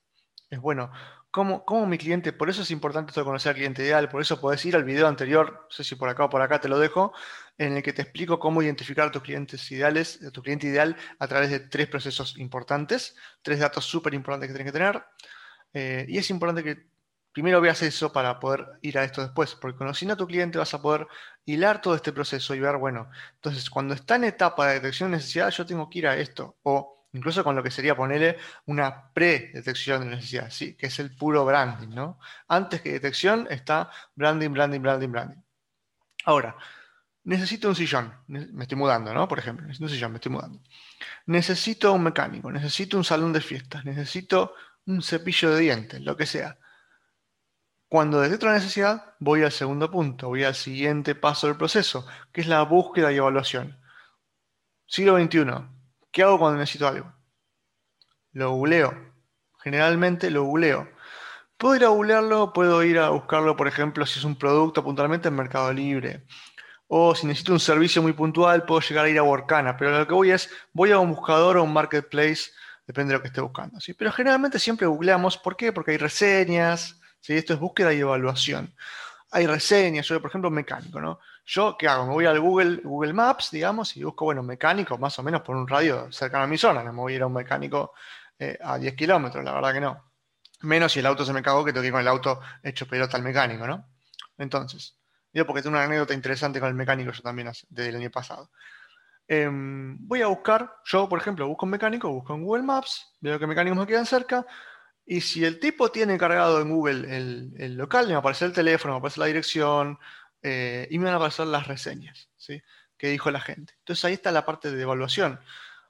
es 0.51 0.61
bueno. 0.61 0.91
¿Cómo, 1.31 1.87
mi 1.87 1.97
cliente? 1.97 2.31
Por 2.35 2.51
eso 2.51 2.61
es 2.61 2.71
importante 2.71 3.11
esto 3.11 3.23
de 3.23 3.25
conocer 3.25 3.51
al 3.51 3.57
cliente 3.57 3.83
ideal, 3.83 4.11
por 4.11 4.21
eso 4.21 4.39
podés 4.39 4.63
ir 4.67 4.77
al 4.77 4.85
video 4.85 5.07
anterior, 5.09 5.61
no 5.63 5.71
sé 5.71 5.83
si 5.83 5.95
por 5.95 6.11
acá 6.11 6.27
o 6.27 6.31
por 6.31 6.43
acá 6.43 6.61
te 6.61 6.69
lo 6.69 6.79
dejo, 6.79 7.15
en 7.57 7.75
el 7.79 7.83
que 7.83 7.95
te 7.95 8.03
explico 8.03 8.39
cómo 8.39 8.63
identificar 8.63 9.09
a 9.09 9.11
tus 9.11 9.23
clientes 9.23 9.71
ideales, 9.73 10.23
a 10.23 10.31
tu 10.31 10.43
cliente 10.43 10.67
ideal 10.67 10.95
a 11.19 11.27
través 11.27 11.49
de 11.51 11.61
tres 11.61 11.89
procesos 11.89 12.37
importantes, 12.37 13.17
tres 13.41 13.61
datos 13.61 13.87
súper 13.87 14.13
importantes 14.13 14.49
que 14.49 14.55
tienes 14.55 14.73
que 14.73 14.79
tener. 14.79 15.05
Eh, 15.73 16.05
y 16.07 16.19
es 16.19 16.29
importante 16.29 16.63
que 16.63 16.92
primero 17.33 17.61
veas 17.61 17.83
eso 17.83 18.13
para 18.13 18.39
poder 18.39 18.67
ir 18.83 18.99
a 18.99 19.05
esto 19.05 19.23
después, 19.23 19.55
porque 19.55 19.79
conociendo 19.79 20.15
a 20.15 20.17
tu 20.17 20.27
cliente 20.27 20.59
vas 20.59 20.75
a 20.75 20.83
poder 20.83 21.07
hilar 21.45 21.81
todo 21.81 21.95
este 21.95 22.13
proceso 22.13 22.55
y 22.55 22.61
ver, 22.61 22.77
bueno, 22.77 23.11
entonces 23.35 23.71
cuando 23.71 23.95
está 23.95 24.17
en 24.17 24.25
etapa 24.25 24.69
de 24.69 24.75
detección 24.75 25.11
de 25.11 25.19
necesidad, 25.19 25.51
yo 25.51 25.67
tengo 25.67 25.89
que 25.89 25.99
ir 26.01 26.07
a 26.07 26.17
esto, 26.17 26.57
o 26.63 27.07
incluso 27.13 27.45
con 27.45 27.57
lo 27.57 27.63
que 27.63 27.71
sería 27.71 27.97
ponerle 27.97 28.39
una 28.67 29.13
pre-detección 29.13 30.03
de 30.03 30.17
necesidad, 30.17 30.51
¿sí? 30.51 30.75
que 30.77 30.87
es 30.87 30.99
el 30.99 31.15
puro 31.15 31.45
branding, 31.45 31.95
¿no? 31.95 32.19
Antes 32.49 32.81
que 32.81 32.93
detección 32.93 33.47
está 33.51 33.91
branding, 34.15 34.51
branding, 34.51 34.81
branding, 34.81 35.09
branding. 35.11 35.43
Ahora, 36.25 36.57
necesito 37.25 37.69
un 37.69 37.75
sillón, 37.75 38.13
me 38.29 38.63
estoy 38.63 38.79
mudando, 38.79 39.13
¿no? 39.13 39.29
Por 39.29 39.39
ejemplo, 39.39 39.67
necesito 39.67 39.85
un 39.85 39.91
sillón, 39.91 40.13
me 40.13 40.17
estoy 40.17 40.33
mudando. 40.33 40.61
Necesito 41.27 41.93
un 41.93 42.03
mecánico, 42.05 42.51
necesito 42.51 42.97
un 42.97 43.05
salón 43.05 43.33
de 43.33 43.41
fiestas, 43.41 43.85
necesito 43.85 44.55
un 44.87 45.03
cepillo 45.03 45.55
de 45.55 45.61
dientes, 45.61 46.01
lo 46.01 46.17
que 46.17 46.27
sea. 46.27 46.59
Cuando 47.93 48.23
detecto 48.23 48.47
la 48.47 48.55
necesidad, 48.55 49.17
voy 49.19 49.43
al 49.43 49.53
segundo 49.53 49.91
punto, 49.91 50.29
voy 50.29 50.45
al 50.45 50.55
siguiente 50.55 51.15
paso 51.15 51.47
del 51.47 51.59
proceso, 51.59 52.07
que 52.33 52.41
es 52.41 52.47
la 52.47 52.63
búsqueda 52.63 53.13
y 53.13 53.17
evaluación. 53.17 53.79
Siglo 54.87 55.19
XXI, 55.19 55.45
¿qué 56.11 56.23
hago 56.23 56.39
cuando 56.39 56.59
necesito 56.59 56.89
algo? 56.89 57.13
Lo 58.31 58.53
googleo. 58.53 58.95
Generalmente 59.63 60.31
lo 60.31 60.45
googleo. 60.45 60.89
Puedo 61.59 61.77
ir 61.77 61.85
a 61.85 61.89
googlearlo, 61.89 62.55
puedo 62.55 62.83
ir 62.83 62.99
a 62.99 63.11
buscarlo, 63.11 63.59
por 63.59 63.69
ejemplo, 63.69 64.07
si 64.07 64.21
es 64.21 64.25
un 64.25 64.37
producto 64.37 64.83
puntualmente 64.83 65.29
en 65.29 65.35
Mercado 65.35 65.71
Libre. 65.71 66.25
O 66.87 67.15
si 67.15 67.27
necesito 67.27 67.53
un 67.53 67.61
servicio 67.61 68.01
muy 68.01 68.15
puntual, 68.15 68.65
puedo 68.65 68.81
llegar 68.81 69.05
a 69.05 69.11
ir 69.11 69.19
a 69.19 69.23
Workana. 69.23 69.77
Pero 69.77 69.99
lo 69.99 70.07
que 70.07 70.15
voy 70.15 70.31
es, 70.31 70.49
voy 70.73 70.93
a 70.93 70.99
un 70.99 71.11
buscador 71.11 71.59
o 71.59 71.65
un 71.65 71.75
marketplace, 71.75 72.53
depende 72.87 73.13
de 73.13 73.19
lo 73.19 73.23
que 73.23 73.29
esté 73.29 73.43
buscando. 73.43 73.79
Pero 73.99 74.13
generalmente 74.13 74.59
siempre 74.59 74.87
googleamos. 74.87 75.37
¿Por 75.37 75.57
qué? 75.57 75.75
Porque 75.75 75.91
hay 75.91 75.99
reseñas, 75.99 77.02
esto 77.29 77.55
es 77.55 77.61
búsqueda 77.61 77.93
y 77.93 78.01
evaluación. 78.01 78.75
Hay 79.31 79.47
reseñas, 79.47 80.07
yo 80.07 80.21
por 80.21 80.31
ejemplo 80.31 80.51
mecánico, 80.51 81.01
¿no? 81.01 81.21
Yo, 81.47 81.77
¿qué 81.79 81.89
hago? 81.89 82.07
Me 82.07 82.13
voy 82.13 82.27
al 82.27 82.39
Google, 82.41 82.81
Google 82.85 83.13
Maps, 83.13 83.51
digamos, 83.51 83.97
y 83.97 84.05
busco, 84.05 84.27
bueno, 84.27 84.43
mecánico 84.43 84.99
más 84.99 85.19
o 85.19 85.23
menos 85.23 85.43
por 85.43 85.57
un 85.57 85.67
radio 85.67 86.11
cercano 86.13 86.45
a 86.45 86.47
mi 86.47 86.59
zona. 86.59 86.83
No 86.85 86.93
me 86.93 87.01
voy 87.01 87.15
a 87.15 87.17
ir 87.17 87.23
a 87.23 87.27
un 87.27 87.33
mecánico 87.33 87.95
eh, 88.39 88.59
a 88.63 88.79
10 88.79 88.95
kilómetros, 88.95 89.45
la 89.45 89.53
verdad 89.53 89.73
que 89.73 89.81
no. 89.81 90.05
Menos 90.63 90.93
si 90.93 91.01
el 91.01 91.07
auto 91.07 91.25
se 91.25 91.33
me 91.33 91.43
cagó, 91.43 91.65
que 91.65 91.73
tengo 91.73 91.83
que 91.83 91.89
ir 91.89 91.93
con 91.93 92.01
el 92.01 92.09
auto 92.09 92.41
hecho 92.63 92.87
pelota 92.87 93.17
al 93.17 93.23
mecánico, 93.23 93.67
¿no? 93.67 93.87
Entonces, 94.39 94.97
digo 95.33 95.47
porque 95.47 95.63
tengo 95.63 95.77
una 95.77 95.85
anécdota 95.85 96.15
interesante 96.15 96.61
con 96.61 96.69
el 96.69 96.75
mecánico 96.75 97.11
yo 97.13 97.23
también 97.23 97.51
desde 97.69 97.91
el 97.91 97.97
año 97.97 98.11
pasado. 98.11 98.51
Em, 99.29 99.97
voy 100.07 100.23
a 100.23 100.27
buscar, 100.27 100.77
yo 100.85 101.09
por 101.09 101.21
ejemplo 101.21 101.47
busco 101.49 101.67
un 101.67 101.71
mecánico, 101.71 102.09
busco 102.11 102.35
en 102.35 102.45
Google 102.45 102.65
Maps, 102.65 103.15
veo 103.21 103.39
que 103.39 103.47
mecánicos 103.47 103.79
me 103.79 103.87
quedan 103.87 104.07
cerca, 104.07 104.47
y 105.05 105.21
si 105.21 105.45
el 105.45 105.59
tipo 105.59 105.91
tiene 105.91 106.19
cargado 106.19 106.61
en 106.61 106.71
Google 106.71 107.17
el, 107.17 107.77
local, 107.77 108.07
me 108.07 108.13
va 108.13 108.19
a 108.19 108.21
aparecer 108.21 108.49
el 108.49 108.55
teléfono, 108.55 108.93
me 108.93 108.95
va 108.95 108.97
a 108.97 109.01
aparecer 109.01 109.19
la 109.19 109.27
dirección 109.27 109.99
eh, 110.43 110.87
y 110.91 110.99
me 110.99 111.07
van 111.07 111.15
a 111.15 111.17
aparecer 111.17 111.47
las 111.47 111.67
reseñas, 111.67 112.31
¿sí? 112.37 112.63
Que 112.97 113.09
dijo 113.09 113.31
la 113.31 113.41
gente. 113.41 113.75
Entonces 113.79 114.05
ahí 114.05 114.15
está 114.15 114.31
la 114.33 114.47
parte 114.47 114.71
de 114.71 114.83
evaluación. 114.83 115.41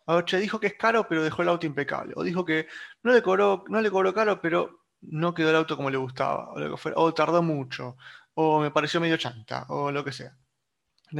A 0.06 0.16
ver, 0.16 0.24
dijo 0.40 0.58
que 0.60 0.68
es 0.68 0.74
caro, 0.74 1.06
pero 1.08 1.22
dejó 1.22 1.42
el 1.42 1.48
auto 1.48 1.66
impecable. 1.66 2.14
O 2.16 2.24
dijo 2.24 2.44
que 2.44 2.66
no 3.02 3.12
le 3.12 3.22
cobró, 3.22 3.64
no 3.68 3.80
le 3.80 3.90
caro, 4.14 4.40
pero 4.40 4.82
no 5.02 5.34
quedó 5.34 5.50
el 5.50 5.56
auto 5.56 5.76
como 5.76 5.90
le 5.90 5.98
gustaba. 5.98 6.52
O. 6.52 6.78
O 6.96 7.14
tardó 7.14 7.42
mucho. 7.42 7.96
O 8.34 8.60
me 8.60 8.70
pareció 8.70 9.00
medio 9.00 9.16
chanta. 9.16 9.66
O 9.68 9.90
lo 9.92 10.04
que 10.04 10.12
sea. 10.12 10.36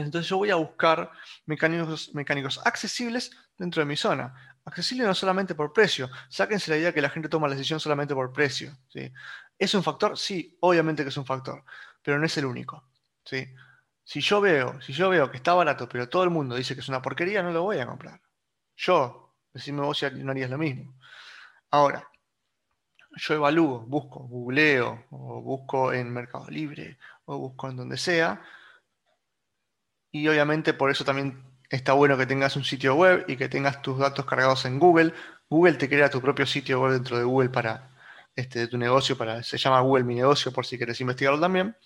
Entonces 0.01 0.29
yo 0.29 0.39
voy 0.39 0.51
a 0.51 0.57
buscar 0.57 1.11
mecánicos, 1.47 2.15
mecánicos 2.15 2.61
accesibles 2.65 3.31
dentro 3.59 3.81
de 3.81 3.87
mi 3.87 3.97
zona. 3.97 4.35
Accesible 4.65 5.05
no 5.05 5.15
solamente 5.15 5.55
por 5.55 5.73
precio. 5.73 6.09
Sáquense 6.29 6.71
la 6.71 6.79
idea 6.79 6.93
que 6.95 7.03
la 7.03 7.11
gente 7.11 7.29
toma 7.29 7.49
la 7.49 7.55
decisión 7.55 7.81
solamente 7.81 8.15
por 8.15 8.33
precio. 8.33 8.77
¿sí? 8.89 9.13
¿Es 9.59 9.75
un 9.75 9.83
factor? 9.83 10.17
Sí, 10.17 10.57
obviamente 10.61 11.03
que 11.03 11.11
es 11.11 11.17
un 11.17 11.27
factor, 11.27 11.65
pero 12.03 12.19
no 12.19 12.27
es 12.27 12.37
el 12.39 12.47
único. 12.47 12.89
¿sí? 13.25 13.47
Si 14.05 14.21
yo 14.21 14.41
veo, 14.41 14.81
si 14.81 14.93
yo 14.93 15.11
veo 15.11 15.31
que 15.31 15.37
está 15.37 15.55
barato, 15.55 15.89
pero 15.89 16.09
todo 16.09 16.25
el 16.25 16.31
mundo 16.31 16.57
dice 16.57 16.75
que 16.75 16.81
es 16.81 16.89
una 16.89 17.03
porquería, 17.03 17.43
no 17.43 17.53
lo 17.53 17.63
voy 17.63 17.79
a 17.79 17.87
comprar. 17.87 18.21
Yo, 18.77 19.35
decime 19.53 19.83
vos 19.83 19.99
si 19.99 20.11
no 20.11 20.31
harías 20.31 20.51
lo 20.51 20.59
mismo. 20.59 20.95
Ahora, 21.71 22.09
yo 23.17 23.35
evalúo, 23.35 23.81
busco, 23.81 24.21
googleo, 24.21 25.07
o 25.11 25.41
busco 25.43 25.93
en 25.93 26.13
Mercado 26.13 26.49
Libre, 26.49 26.99
o 27.27 27.39
busco 27.39 27.69
en 27.69 27.77
donde 27.77 27.97
sea, 27.97 28.43
y 30.13 30.29
obviamente 30.29 30.75
por 30.75 30.91
eso 30.91 31.05
también 31.05 31.43
está 31.71 31.95
bueno 31.95 32.19
que 32.19 32.27
tengas 32.27 32.55
un 32.57 32.65
sitio 32.65 32.95
web 32.95 33.25
y 33.27 33.37
que 33.37 33.49
tengas 33.49 33.81
tus 33.81 33.99
datos 33.99 34.27
cargados 34.27 34.67
en 34.67 34.79
Google. 34.79 35.15
Google 35.49 35.75
te 35.75 35.89
crea 35.89 36.11
tu 36.11 36.21
propio 36.21 36.47
sitio 36.47 36.81
web 36.83 36.93
dentro 36.93 37.17
de 37.17 37.25
Google 37.25 37.49
para 37.49 37.91
este, 38.37 38.61
de 38.61 38.69
tu 38.69 38.79
negocio, 38.79 39.17
para, 39.17 39.43
se 39.43 39.57
llama 39.59 39.81
Google 39.81 40.05
Mi 40.05 40.15
Negocio 40.15 40.53
por 40.53 40.67
si 40.67 40.77
quieres 40.77 41.01
investigarlo 41.01 41.41
también. 41.41 41.77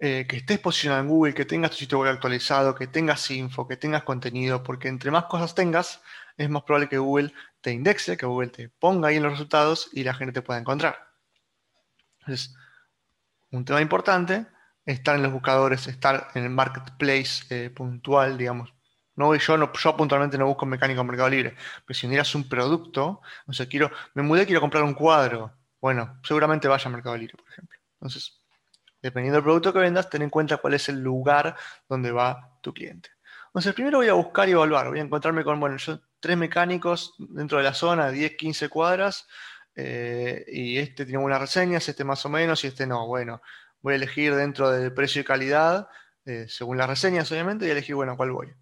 Eh, 0.00 0.26
que 0.28 0.36
estés 0.36 0.60
posicionado 0.60 1.02
en 1.02 1.08
Google, 1.08 1.34
que 1.34 1.44
tengas 1.44 1.72
tu 1.72 1.78
sitio 1.78 1.98
web 1.98 2.12
actualizado, 2.12 2.72
que 2.76 2.86
tengas 2.86 3.28
info, 3.32 3.66
que 3.66 3.76
tengas 3.76 4.04
contenido, 4.04 4.62
porque 4.62 4.86
entre 4.86 5.10
más 5.10 5.24
cosas 5.24 5.56
tengas, 5.56 6.00
es 6.36 6.48
más 6.48 6.62
probable 6.62 6.88
que 6.88 6.98
Google 6.98 7.32
te 7.60 7.72
indexe, 7.72 8.16
que 8.16 8.26
Google 8.26 8.50
te 8.50 8.68
ponga 8.68 9.08
ahí 9.08 9.16
en 9.16 9.24
los 9.24 9.32
resultados 9.32 9.90
y 9.92 10.04
la 10.04 10.14
gente 10.14 10.32
te 10.32 10.42
pueda 10.42 10.60
encontrar. 10.60 11.08
Entonces, 12.20 12.54
un 13.50 13.64
tema 13.64 13.80
importante 13.80 14.46
estar 14.92 15.16
en 15.16 15.22
los 15.22 15.32
buscadores, 15.32 15.86
estar 15.86 16.28
en 16.34 16.44
el 16.44 16.50
marketplace 16.50 17.44
eh, 17.50 17.70
puntual, 17.70 18.38
digamos, 18.38 18.72
No 19.16 19.34
yo, 19.34 19.56
no, 19.58 19.72
yo 19.72 19.96
puntualmente 19.96 20.38
no 20.38 20.46
busco 20.46 20.64
mecánico 20.64 21.02
en 21.02 21.06
Mercado 21.06 21.28
Libre, 21.28 21.56
pero 21.86 21.98
si 21.98 22.06
vendieras 22.06 22.34
un 22.34 22.48
producto, 22.48 23.20
no 23.46 23.52
sé, 23.52 23.68
quiero, 23.68 23.90
me 24.14 24.22
mudé, 24.22 24.46
quiero 24.46 24.60
comprar 24.60 24.82
un 24.84 24.94
cuadro. 24.94 25.52
Bueno, 25.80 26.18
seguramente 26.22 26.68
vaya 26.68 26.88
a 26.88 26.92
Mercado 26.92 27.16
Libre, 27.16 27.34
por 27.36 27.50
ejemplo. 27.50 27.78
Entonces, 27.94 28.40
dependiendo 29.02 29.36
del 29.36 29.44
producto 29.44 29.72
que 29.72 29.80
vendas, 29.80 30.08
ten 30.08 30.22
en 30.22 30.30
cuenta 30.30 30.56
cuál 30.56 30.74
es 30.74 30.88
el 30.88 31.00
lugar 31.00 31.56
donde 31.88 32.10
va 32.10 32.58
tu 32.62 32.72
cliente. 32.72 33.10
Entonces, 33.48 33.74
primero 33.74 33.98
voy 33.98 34.08
a 34.08 34.14
buscar 34.14 34.48
y 34.48 34.52
evaluar. 34.52 34.88
Voy 34.88 35.00
a 35.00 35.02
encontrarme 35.02 35.44
con, 35.44 35.60
bueno, 35.60 35.76
yo 35.76 36.00
tres 36.20 36.36
mecánicos 36.36 37.14
dentro 37.18 37.58
de 37.58 37.64
la 37.64 37.74
zona, 37.74 38.10
10, 38.10 38.36
15 38.36 38.68
cuadras, 38.68 39.26
eh, 39.74 40.44
y 40.48 40.78
este 40.78 41.04
tiene 41.04 41.18
buenas 41.18 41.40
reseñas, 41.40 41.88
este 41.88 42.04
más 42.04 42.24
o 42.24 42.28
menos, 42.28 42.64
y 42.64 42.68
este 42.68 42.86
no. 42.86 43.06
Bueno, 43.06 43.42
voy 43.80 43.94
a 43.94 43.96
elegir 43.96 44.34
dentro 44.34 44.70
del 44.70 44.92
precio 44.92 45.22
y 45.22 45.24
calidad, 45.24 45.88
eh, 46.24 46.46
según 46.48 46.76
las 46.78 46.88
reseñas, 46.88 47.30
obviamente, 47.32 47.66
y 47.66 47.70
elegir, 47.70 47.94
bueno, 47.94 48.16
cuál 48.16 48.32
voy. 48.32 48.52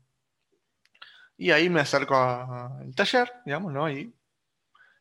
Y 1.37 1.51
ahí 1.51 1.69
me 1.69 1.81
acerco 1.81 2.17
al 2.17 2.95
taller, 2.95 3.33
digamos, 3.45 3.73
¿no? 3.73 3.91
Y 3.91 4.15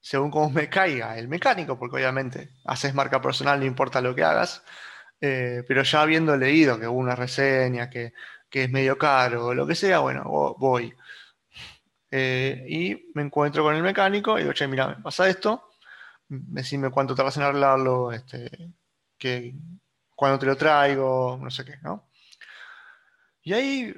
según 0.02 0.32
cómo 0.32 0.50
me 0.52 0.70
caiga 0.70 1.18
el 1.18 1.28
mecánico, 1.28 1.80
porque 1.80 1.98
obviamente 1.98 2.52
haces 2.66 2.94
marca 2.94 3.22
personal, 3.22 3.60
no 3.60 3.66
importa 3.66 4.02
lo 4.02 4.14
que 4.14 4.24
hagas, 4.24 4.64
eh, 5.22 5.64
pero 5.68 5.84
ya 5.84 6.02
habiendo 6.02 6.38
leído 6.38 6.80
que 6.80 6.88
hubo 6.88 7.00
una 7.00 7.16
reseña, 7.16 7.90
que, 7.90 8.14
es 8.52 8.72
medio 8.72 8.98
caro 8.98 9.48
o 9.48 9.54
lo 9.54 9.68
que 9.68 9.76
sea, 9.76 10.00
bueno, 10.00 10.24
voy. 10.58 10.94
Eh, 12.10 12.66
y 12.70 13.12
me 13.14 13.24
encuentro 13.24 13.64
con 13.64 13.76
el 13.76 13.84
mecánico 13.84 14.38
y 14.38 14.44
digo, 14.44 14.54
che, 14.54 14.68
mira, 14.68 14.88
me 14.88 15.04
pasa 15.04 15.28
esto, 15.28 15.72
decime 16.30 16.90
cuánto 16.90 17.16
tardas 17.16 17.36
en 17.38 17.44
arreglarlo, 17.44 18.14
este, 18.14 18.50
que, 19.18 19.54
cuándo 20.16 20.40
te 20.40 20.46
lo 20.46 20.56
traigo, 20.56 21.38
no 21.42 21.52
sé 21.52 21.66
qué, 21.66 21.78
¿no? 21.84 22.10
Y 23.44 23.54
ahí 23.54 23.94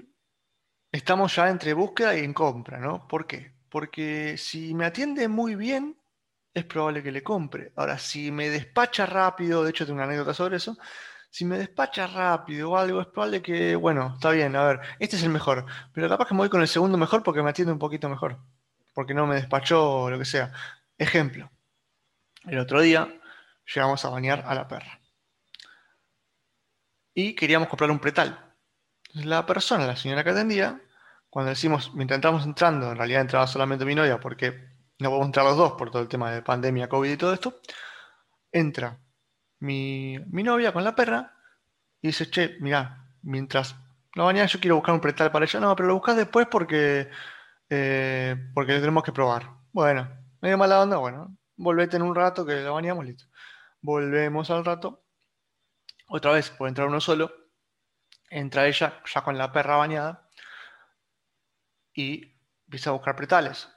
estamos 0.92 1.36
ya 1.36 1.50
entre 1.50 1.74
búsqueda 1.74 2.18
y 2.18 2.24
en 2.24 2.34
compra, 2.34 2.80
¿no? 2.80 3.08
¿Por 3.08 3.28
qué? 3.28 3.56
Porque 3.70 4.38
si 4.38 4.74
me 4.74 4.86
atiende 4.86 5.28
muy 5.28 5.56
bien, 5.56 5.98
es 6.54 6.66
probable 6.66 7.04
que 7.04 7.12
le 7.12 7.24
compre. 7.24 7.72
Ahora, 7.76 8.00
si 8.00 8.32
me 8.32 8.50
despacha 8.50 9.06
rápido, 9.06 9.64
de 9.64 9.70
hecho 9.70 9.86
tengo 9.86 9.98
una 9.98 10.06
anécdota 10.06 10.34
sobre 10.34 10.58
eso, 10.58 10.78
si 11.30 11.46
me 11.46 11.58
despacha 11.58 12.08
rápido 12.08 12.72
o 12.72 12.78
algo, 12.78 13.02
es 13.02 13.08
probable 13.08 13.42
que, 13.42 13.76
bueno, 13.76 14.14
está 14.16 14.32
bien, 14.32 14.56
a 14.56 14.66
ver, 14.66 14.80
este 15.00 15.18
es 15.18 15.24
el 15.24 15.30
mejor, 15.30 15.66
pero 15.94 16.10
capaz 16.10 16.28
que 16.28 16.34
me 16.34 16.40
voy 16.40 16.50
con 16.50 16.62
el 16.62 16.68
segundo 16.68 16.98
mejor 16.98 17.22
porque 17.24 17.44
me 17.44 17.50
atiende 17.50 17.74
un 17.74 17.80
poquito 17.80 18.10
mejor, 18.10 18.40
porque 18.94 19.14
no 19.14 19.28
me 19.28 19.36
despachó 19.36 20.04
o 20.04 20.10
lo 20.10 20.18
que 20.18 20.26
sea. 20.26 20.52
Ejemplo, 20.98 21.52
el 22.46 22.58
otro 22.60 22.82
día 22.82 23.08
llegamos 23.74 24.04
a 24.06 24.10
bañar 24.10 24.44
a 24.48 24.56
la 24.56 24.68
perra 24.68 25.00
y 27.18 27.34
queríamos 27.34 27.68
comprar 27.68 27.90
un 27.90 27.98
pretal. 27.98 28.54
la 29.14 29.46
persona, 29.48 29.88
la 29.88 29.96
señora 29.96 30.24
que 30.24 30.30
atendía, 30.30 30.80
cuando 31.32 31.50
decimos, 31.50 31.92
mientras 31.96 32.18
entramos 32.18 32.46
entrando, 32.46 32.92
en 32.92 32.98
realidad 32.98 33.22
entraba 33.22 33.48
solamente 33.48 33.86
mi 33.86 33.96
novia 33.96 34.20
porque 34.20 34.52
no 35.00 35.10
podemos 35.10 35.26
entrar 35.28 35.46
los 35.48 35.58
dos 35.58 35.72
por 35.74 35.90
todo 35.90 36.04
el 36.04 36.08
tema 36.08 36.32
de 36.32 36.44
pandemia, 36.44 36.88
COVID 36.88 37.12
y 37.12 37.18
todo 37.18 37.34
esto, 37.34 37.60
entra 38.52 39.00
mi, 39.60 40.20
novia 40.32 40.72
con 40.72 40.84
la 40.84 40.94
perra 40.94 41.34
y 42.04 42.10
dice, 42.10 42.30
che, 42.30 42.58
mira, 42.60 43.10
mientras 43.24 43.76
no 44.16 44.26
baña 44.26 44.46
yo 44.46 44.60
quiero 44.60 44.76
buscar 44.76 44.94
un 44.94 45.02
pretal 45.02 45.32
para 45.32 45.46
ella. 45.46 45.60
No, 45.60 45.76
pero 45.76 45.88
lo 45.88 45.96
buscas 45.96 46.18
después 46.18 46.46
porque, 46.52 47.10
eh, 47.70 48.36
porque 48.54 48.74
le 48.74 48.80
tenemos 48.80 49.04
que 49.04 49.12
probar. 49.12 49.50
Bueno, 49.72 50.08
medio 50.40 50.60
mala 50.60 50.82
onda, 50.82 50.98
bueno, 50.98 51.36
volvete 51.56 51.98
en 51.98 52.04
un 52.04 52.14
rato 52.14 52.46
que 52.46 52.62
lo 52.62 52.76
bañamos, 52.76 53.06
listo. 53.06 53.26
Volvemos 53.82 54.52
al 54.52 54.64
rato. 54.64 55.07
Otra 56.08 56.32
vez, 56.32 56.50
puede 56.50 56.70
entrar 56.70 56.88
uno 56.88 57.02
solo. 57.02 57.32
Entra 58.30 58.68
ella 58.68 59.02
ya 59.06 59.24
con 59.24 59.38
la 59.38 59.52
perra 59.52 59.78
bañada 59.78 60.30
y 61.94 62.36
empieza 62.66 62.90
a 62.90 62.94
buscar 62.94 63.16
pretales. 63.16 63.70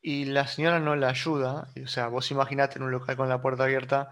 Y 0.00 0.26
la 0.26 0.46
señora 0.46 0.80
no 0.80 0.96
la 0.96 1.08
ayuda. 1.08 1.68
O 1.82 1.86
sea, 1.88 2.08
vos 2.08 2.30
imaginate 2.30 2.78
en 2.78 2.84
un 2.84 2.90
local 2.92 3.16
con 3.16 3.28
la 3.28 3.40
puerta 3.40 3.64
abierta 3.64 4.10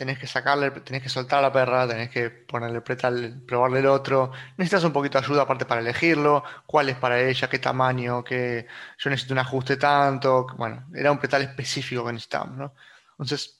tenés 0.00 0.18
que 0.18 0.26
sacarle, 0.26 0.70
tenés 0.70 1.02
que 1.02 1.10
soltar 1.10 1.40
a 1.40 1.42
la 1.42 1.52
perra, 1.52 1.86
tenés 1.86 2.08
que 2.10 2.30
ponerle 2.30 2.80
pretal, 2.80 3.42
probarle 3.46 3.80
el 3.80 3.86
otro. 3.86 4.32
Necesitas 4.56 4.84
un 4.84 4.94
poquito 4.94 5.18
de 5.18 5.26
ayuda 5.26 5.42
aparte 5.42 5.66
para 5.66 5.82
elegirlo, 5.82 6.42
cuál 6.66 6.88
es 6.88 6.96
para 6.96 7.20
ella, 7.20 7.50
qué 7.50 7.58
tamaño, 7.58 8.24
qué 8.24 8.66
yo 8.98 9.10
necesito 9.10 9.34
un 9.34 9.40
ajuste 9.40 9.76
tanto. 9.76 10.46
Bueno, 10.56 10.86
era 10.94 11.12
un 11.12 11.18
pretal 11.18 11.42
específico 11.42 12.04
que 12.06 12.12
necesitábamos, 12.14 12.56
¿no? 12.56 12.74
Entonces, 13.10 13.59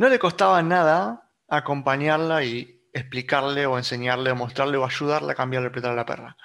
no 0.00 0.08
le 0.08 0.18
costaba 0.18 0.62
nada 0.62 1.30
acompañarla 1.46 2.42
y 2.42 2.88
explicarle 2.90 3.66
o 3.66 3.76
enseñarle 3.76 4.30
o 4.30 4.34
mostrarle 4.34 4.78
o 4.78 4.86
ayudarle 4.86 5.32
a 5.32 5.34
cambiarle 5.34 5.66
el 5.66 5.72
pretal 5.72 5.90
a 5.90 5.94
la 5.94 6.06
perra. 6.06 6.36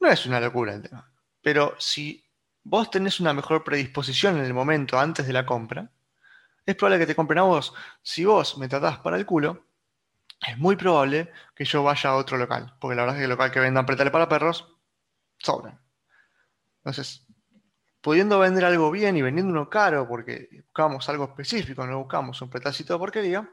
No 0.00 0.08
es 0.08 0.26
una 0.26 0.40
locura 0.40 0.74
el 0.74 0.82
tema. 0.82 1.08
Pero 1.40 1.76
si 1.78 2.28
vos 2.64 2.90
tenés 2.90 3.20
una 3.20 3.32
mejor 3.34 3.62
predisposición 3.62 4.36
en 4.38 4.46
el 4.46 4.52
momento 4.52 4.98
antes 4.98 5.28
de 5.28 5.32
la 5.32 5.46
compra, 5.46 5.92
es 6.66 6.74
probable 6.74 6.98
que 6.98 7.06
te 7.06 7.14
compren 7.14 7.38
a 7.38 7.42
vos. 7.42 7.72
Si 8.02 8.24
vos 8.24 8.58
me 8.58 8.66
tratás 8.66 8.98
para 8.98 9.16
el 9.16 9.26
culo, 9.26 9.64
es 10.44 10.58
muy 10.58 10.74
probable 10.74 11.30
que 11.54 11.64
yo 11.64 11.84
vaya 11.84 12.10
a 12.10 12.16
otro 12.16 12.36
local. 12.36 12.74
Porque 12.80 12.96
la 12.96 13.02
verdad 13.02 13.14
es 13.14 13.20
que 13.20 13.24
el 13.26 13.30
local 13.30 13.52
que 13.52 13.60
vendan 13.60 13.86
pretales 13.86 14.12
para 14.12 14.28
perros, 14.28 14.74
sobran. 15.38 15.80
Entonces, 16.78 17.28
pudiendo 18.02 18.38
vender 18.40 18.64
algo 18.64 18.90
bien 18.90 19.16
y 19.16 19.22
vendiendo 19.22 19.52
uno 19.52 19.70
caro, 19.70 20.06
porque 20.06 20.48
buscamos 20.52 21.08
algo 21.08 21.24
específico, 21.24 21.86
no 21.86 22.00
buscamos 22.00 22.42
un 22.42 22.50
pretacito 22.50 22.92
de 22.92 22.98
porquería, 22.98 23.48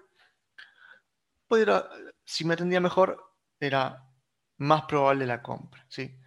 si 2.25 2.45
me 2.45 2.53
atendía 2.53 2.79
mejor, 2.79 3.33
era 3.59 4.05
más 4.57 4.83
probable 4.83 5.25
la 5.25 5.41
compra. 5.41 5.85
¿sí? 5.87 6.19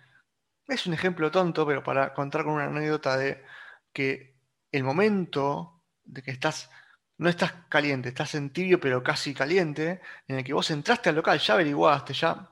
Es 0.66 0.86
un 0.86 0.94
ejemplo 0.94 1.30
tonto, 1.30 1.66
pero 1.66 1.82
para 1.82 2.14
contar 2.14 2.44
con 2.44 2.54
una 2.54 2.64
anécdota 2.64 3.16
de 3.16 3.44
que 3.92 4.36
el 4.70 4.84
momento 4.84 5.82
de 6.04 6.22
que 6.22 6.30
estás, 6.30 6.70
no 7.18 7.28
estás 7.28 7.52
caliente, 7.68 8.08
estás 8.08 8.34
en 8.34 8.52
tibio 8.52 8.80
pero 8.80 9.02
casi 9.02 9.34
caliente, 9.34 10.00
en 10.26 10.38
el 10.38 10.44
que 10.44 10.52
vos 10.52 10.70
entraste 10.70 11.10
al 11.10 11.16
local, 11.16 11.38
ya 11.38 11.54
averiguaste, 11.54 12.14
ya... 12.14 12.48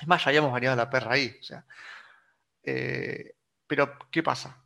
Es 0.00 0.08
más, 0.08 0.24
ya 0.24 0.30
habíamos 0.30 0.52
variado 0.52 0.76
la 0.76 0.90
perra 0.90 1.12
ahí. 1.12 1.36
O 1.40 1.42
sea, 1.44 1.64
eh, 2.64 3.36
pero, 3.66 3.96
¿qué 4.10 4.22
pasa? 4.24 4.63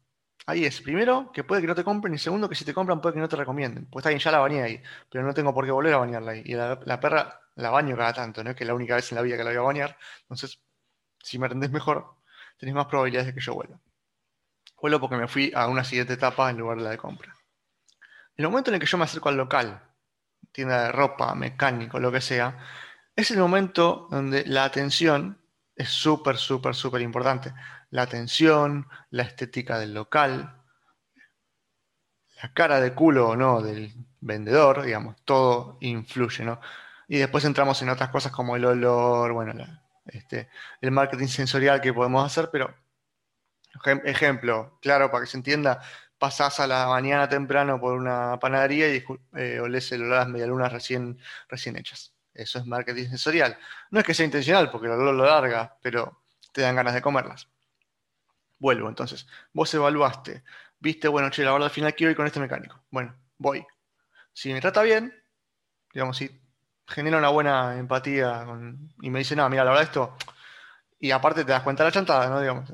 Ahí 0.49 0.64
es, 0.64 0.81
primero, 0.81 1.31
que 1.33 1.45
puede 1.45 1.61
que 1.61 1.69
no 1.69 1.75
te 1.75 1.85
compren, 1.85 2.14
y 2.14 2.19
segundo, 2.19 2.49
que 2.49 2.55
si 2.55 2.64
te 2.64 2.73
compran 2.73 3.00
puede 3.00 3.14
que 3.14 3.21
no 3.21 3.28
te 3.28 3.37
recomienden. 3.37 3.87
Pues 3.87 4.02
está 4.02 4.09
bien, 4.09 4.21
ya 4.21 4.31
la 4.31 4.38
bañé 4.38 4.62
ahí, 4.62 4.83
pero 5.11 5.25
no 5.25 5.35
tengo 5.35 5.52
por 5.52 5.64
qué 5.64 5.71
volver 5.71 5.95
a 5.95 5.99
bañarla 5.99 6.33
ahí. 6.33 6.43
Y 6.45 6.55
la, 6.55 7.00
perra 7.00 7.40
la 7.57 7.71
baño 7.71 7.97
cada 7.97 8.14
tanto, 8.14 8.43
¿no? 8.43 8.50
es 8.50 8.57
Que 8.57 8.64
la 8.64 8.75
única 8.75 8.95
vez 8.95 9.12
en 9.12 9.17
la 9.17 9.23
vida 9.23 9.37
que 9.37 9.45
la 9.45 9.50
voy 9.50 9.59
a 9.59 9.62
bañar. 9.62 9.99
Entonces, 10.23 10.61
si 11.23 11.38
me 11.38 11.47
atendés 11.47 11.71
mejor, 11.71 12.17
tenés 12.59 12.75
más 12.75 12.87
probabilidades 12.87 13.26
de 13.28 13.35
que 13.35 13.40
yo 13.40 13.55
vuelva. 13.55 13.78
Vuelvo 14.81 15.00
porque 15.00 15.17
me 15.17 15.28
fui 15.28 15.52
a 15.55 15.69
una 15.69 15.85
siguiente 15.85 16.14
etapa 16.14 16.50
en 16.50 16.59
lugar 16.59 16.78
de 16.78 16.85
la 16.85 16.90
de 16.90 16.99
compra 16.99 17.38
el 18.38 18.49
momento 18.49 18.71
en 18.71 18.76
el 18.76 18.81
que 18.81 18.87
yo 18.87 18.97
me 18.97 19.05
acerco 19.05 19.28
al 19.28 19.37
local, 19.37 19.83
tienda 20.52 20.85
de 20.85 20.93
ropa, 20.93 21.35
mecánico, 21.35 21.99
lo 21.99 22.12
que 22.12 22.21
sea, 22.21 22.59
es 23.17 23.31
el 23.33 23.38
momento 23.38 24.07
donde 24.11 24.45
la 24.47 24.64
atención 24.64 25.38
es 25.78 25.88
súper, 25.90 26.37
súper, 26.37 26.75
súper 26.75 27.00
importante. 27.02 27.54
La 27.90 28.02
atención, 28.02 28.88
la 29.11 29.23
estética 29.23 29.78
del 29.78 29.94
local, 29.94 30.61
la 32.42 32.52
cara 32.52 32.80
de 32.80 32.94
culo 32.94 33.30
o 33.30 33.37
no 33.37 33.62
del 33.62 33.94
vendedor, 34.20 34.82
digamos, 34.82 35.16
todo 35.25 35.78
influye, 35.80 36.44
¿no? 36.44 36.61
Y 37.08 37.18
después 37.18 37.44
entramos 37.44 37.80
en 37.82 37.90
otras 37.90 38.11
cosas 38.11 38.32
como 38.32 38.56
el 38.56 38.64
olor, 38.64 39.32
bueno, 39.32 39.54
este, 40.06 40.49
el 40.80 40.90
marketing 40.90 41.28
sensorial 41.28 41.80
que 41.80 41.94
podemos 41.94 42.25
hacer, 42.26 42.50
pero 42.52 42.75
ejemplo, 44.04 44.78
claro, 44.82 45.11
para 45.11 45.25
que 45.25 45.30
se 45.30 45.37
entienda, 45.37 45.80
pasás 46.18 46.61
a 46.61 46.66
la 46.66 46.88
mañana 46.88 47.28
temprano 47.28 47.80
por 47.80 47.94
una 47.94 48.38
panadería 48.40 48.94
y 48.94 49.04
eh, 49.37 49.61
olés 49.61 49.92
el 49.92 50.02
olor 50.02 50.14
a 50.14 50.18
las 50.20 50.28
medialunas 50.28 50.73
recién, 50.73 51.18
recién 51.49 51.76
hechas. 51.76 52.17
Eso 52.38 52.61
es 52.61 52.66
marketing 52.66 53.09
sensorial. 53.09 53.59
No 53.90 53.99
es 53.99 54.07
que 54.07 54.14
sea 54.14 54.25
intencional, 54.25 54.71
porque 54.71 54.87
lo 54.87 55.12
larga, 55.12 55.76
pero 55.83 56.23
te 56.52 56.62
dan 56.62 56.76
ganas 56.76 56.95
de 56.95 57.02
comerlas. 57.02 57.49
Vuelvo, 58.59 58.88
entonces. 58.88 59.26
Vos 59.52 59.75
evaluaste. 59.75 60.45
Viste, 60.78 61.09
bueno, 61.09 61.30
che, 61.30 61.42
la 61.42 61.52
verdad 61.52 61.66
al 61.66 61.73
final 61.73 61.95
quiero 61.97 62.12
ir 62.12 62.16
con 62.16 62.26
este 62.26 62.38
mecánico. 62.38 62.80
Bueno, 62.90 63.12
voy. 63.38 63.66
Si 64.33 64.52
me 64.52 64.61
trata 64.61 64.83
bien, 64.83 65.12
digamos, 65.92 66.16
si 66.16 66.40
genera 66.87 67.18
una 67.18 67.30
buena 67.30 67.76
empatía 67.76 68.47
y 69.02 69.11
me 69.11 69.18
dice, 69.18 69.35
no, 69.35 69.49
mira, 69.49 69.64
la 69.64 69.71
verdad 69.71 69.85
esto... 69.85 70.16
Y 71.00 71.12
aparte 71.12 71.45
te 71.45 71.52
das 71.52 71.62
cuenta 71.62 71.85
de 71.85 71.88
la 71.88 71.92
chantada, 71.92 72.28
¿no? 72.28 72.40
Digamos, 72.40 72.73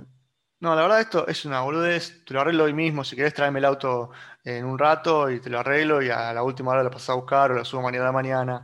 no, 0.61 0.75
la 0.75 0.83
verdad 0.83 1.01
esto 1.01 1.29
es 1.29 1.45
una 1.45 1.61
boludez, 1.61 2.25
te 2.25 2.33
lo 2.33 2.41
arreglo 2.41 2.65
hoy 2.65 2.73
mismo, 2.73 3.05
si 3.05 3.17
querés 3.17 3.35
traerme 3.35 3.59
el 3.59 3.67
auto 3.67 4.13
en 4.45 4.65
un 4.65 4.79
rato 4.79 5.31
y 5.31 5.41
te 5.41 5.51
lo 5.51 5.59
arreglo 5.59 6.01
y 6.03 6.09
a 6.11 6.33
la 6.33 6.43
última 6.43 6.73
hora 6.73 6.83
lo 6.83 6.91
pasas 6.91 7.11
a 7.11 7.15
buscar 7.15 7.53
o 7.53 7.55
lo 7.55 7.65
subo 7.67 7.83
mañana 7.83 8.05
a 8.05 8.07
la 8.07 8.13
mañana. 8.13 8.63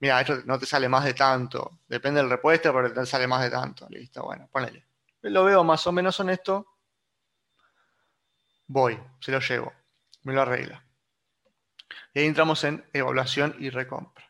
Mira, 0.00 0.20
esto 0.20 0.42
no 0.44 0.58
te 0.58 0.66
sale 0.66 0.88
más 0.88 1.04
de 1.04 1.14
tanto, 1.14 1.80
depende 1.86 2.20
del 2.20 2.30
repuesto, 2.30 2.72
pero 2.72 2.92
te 2.92 3.06
sale 3.06 3.26
más 3.26 3.42
de 3.42 3.50
tanto, 3.50 3.86
listo, 3.88 4.22
bueno, 4.22 4.48
ponele. 4.50 4.86
Lo 5.22 5.44
veo 5.44 5.64
más 5.64 5.86
o 5.86 5.92
menos 5.92 6.18
honesto, 6.20 6.78
voy, 8.66 9.00
se 9.20 9.32
lo 9.32 9.40
llevo, 9.40 9.72
me 10.22 10.34
lo 10.34 10.42
arregla. 10.42 10.84
Y 12.12 12.20
ahí 12.20 12.26
entramos 12.26 12.62
en 12.64 12.84
evaluación 12.92 13.56
y 13.58 13.70
recompra. 13.70 14.24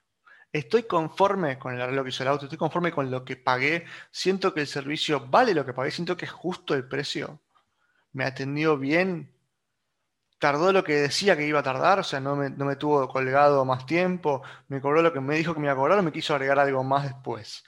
estoy 0.53 0.85
conforme 0.85 1.59
con 1.59 1.75
el 1.75 1.81
arreglo 1.81 2.05
que 2.05 2.11
hizo 2.11 2.23
el 2.23 2.29
auto, 2.29 2.45
estoy 2.45 2.59
conforme 2.59 2.93
con 2.93 3.11
lo 3.11 3.25
que 3.25 3.37
pagué, 3.37 3.87
siento 4.13 4.55
que 4.55 4.61
el 4.61 4.69
servicio 4.69 5.27
vale 5.27 5.55
lo 5.55 5.67
que 5.67 5.73
pagué, 5.73 5.91
siento 5.91 6.17
que 6.17 6.27
es 6.27 6.31
justo 6.31 6.75
el 6.75 6.87
precio, 6.87 7.43
me 8.13 8.25
atendió 8.25 8.79
bien, 8.79 9.34
tardó 10.45 10.75
lo 10.75 10.85
que 10.85 10.93
decía 10.97 11.39
que 11.39 11.47
iba 11.47 11.61
a 11.61 11.63
tardar, 11.63 12.01
o 12.01 12.05
sea, 12.05 12.21
no 12.21 12.37
me, 12.37 12.77
tuvo 12.77 13.09
colgado 13.09 13.65
más 13.65 13.87
tiempo, 13.87 14.43
me 14.69 14.79
cobró 14.79 15.01
lo 15.01 15.11
que 15.11 15.19
me 15.19 15.37
dijo 15.37 15.55
que 15.55 15.61
me 15.61 15.69
iba 15.69 15.73
a 15.73 15.77
cobrar 15.77 16.03
me 16.03 16.13
quiso 16.13 16.35
agregar 16.35 16.59
algo 16.59 16.85
más 16.85 17.05
después. 17.05 17.65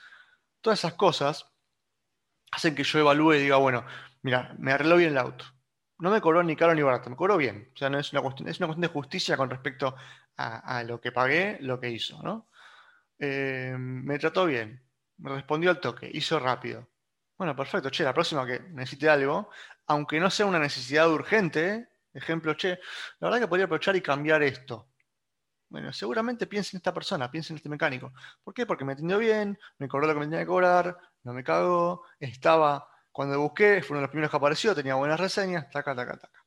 Todas 0.61 0.81
esas 0.81 0.93
cosas 0.93 1.51
hacen 2.53 2.75
que 2.75 2.85
yo 2.85 2.99
evalúe 2.99 3.33
y 3.33 3.39
diga, 3.45 3.57
bueno, 3.57 3.87
mira, 4.21 4.55
me 4.59 4.73
arregló 4.73 4.99
bien 4.99 5.13
el 5.13 5.17
auto. 5.17 5.47
No 6.01 6.11
me 6.11 6.21
cobró 6.21 6.43
ni 6.43 6.55
caro 6.55 6.75
ni 6.75 6.83
barato, 6.83 7.09
me 7.09 7.17
cobró 7.17 7.39
bien. 7.39 7.71
O 7.75 7.79
sea, 7.79 7.89
no 7.89 7.99
es 7.99 8.13
una 8.13 8.21
cuestión, 8.21 8.47
es 8.47 8.59
una 8.59 8.67
cuestión 8.67 8.83
de 8.83 8.89
justicia 8.89 9.39
con 9.39 9.49
respecto 9.49 9.97
a, 10.37 10.83
lo 10.83 11.01
que 11.01 11.13
pagué, 11.13 11.57
lo 11.63 11.81
que 11.81 11.89
hizo, 11.89 12.23
¿no? 12.23 12.51
Eh, 13.19 13.75
me 13.79 14.19
trató 14.19 14.45
bien, 14.45 14.85
me 15.17 15.31
respondió 15.31 15.71
al 15.71 15.81
toque, 15.81 16.11
hizo 16.13 16.39
rápido. 16.39 16.91
Bueno, 17.39 17.57
perfecto, 17.57 17.89
che, 17.89 18.05
la 18.05 18.13
próxima 18.13 18.45
que 18.45 18.61
necesite 18.61 19.09
algo, 19.09 19.49
aunque 19.87 20.21
no 20.21 20.29
sea 20.29 20.45
una 20.45 20.59
necesidad 20.59 21.11
urgente, 21.11 21.89
Ejemplo, 22.17 22.55
che, 22.55 22.79
la 23.21 23.29
verdad 23.29 23.41
que 23.41 23.49
podría 23.49 23.67
aprovechar 23.67 23.95
y 23.95 24.01
cambiar 24.01 24.43
esto. 24.43 24.89
Bueno, 25.69 25.93
seguramente 25.93 26.47
piense 26.47 26.75
en 26.75 26.79
esta 26.79 26.95
persona, 26.95 27.31
piense 27.31 27.53
en 27.53 27.59
este 27.59 27.69
mecánico. 27.69 28.13
¿Por 28.43 28.55
qué? 28.55 28.65
Porque 28.65 28.85
me 28.85 28.95
atendió 28.95 29.19
bien, 29.19 29.59
me 29.79 29.87
cobró 29.87 30.07
lo 30.07 30.15
que 30.15 30.21
me 30.21 30.27
tenía 30.27 30.41
que 30.41 30.47
cobrar, 30.47 30.97
no 31.25 31.35
me 31.35 31.45
cagó, 31.45 32.05
estaba, 32.19 32.89
cuando 33.13 33.39
busqué, 33.39 33.83
fue 33.83 33.97
uno 33.97 33.99
de 33.99 34.03
los 34.05 34.11
primeros 34.11 34.31
que 34.31 34.37
apareció, 34.39 34.75
tenía 34.75 34.95
buenas 34.95 35.21
reseñas, 35.21 35.69
taca, 35.71 35.95
taca, 35.95 36.17
taca. 36.17 36.45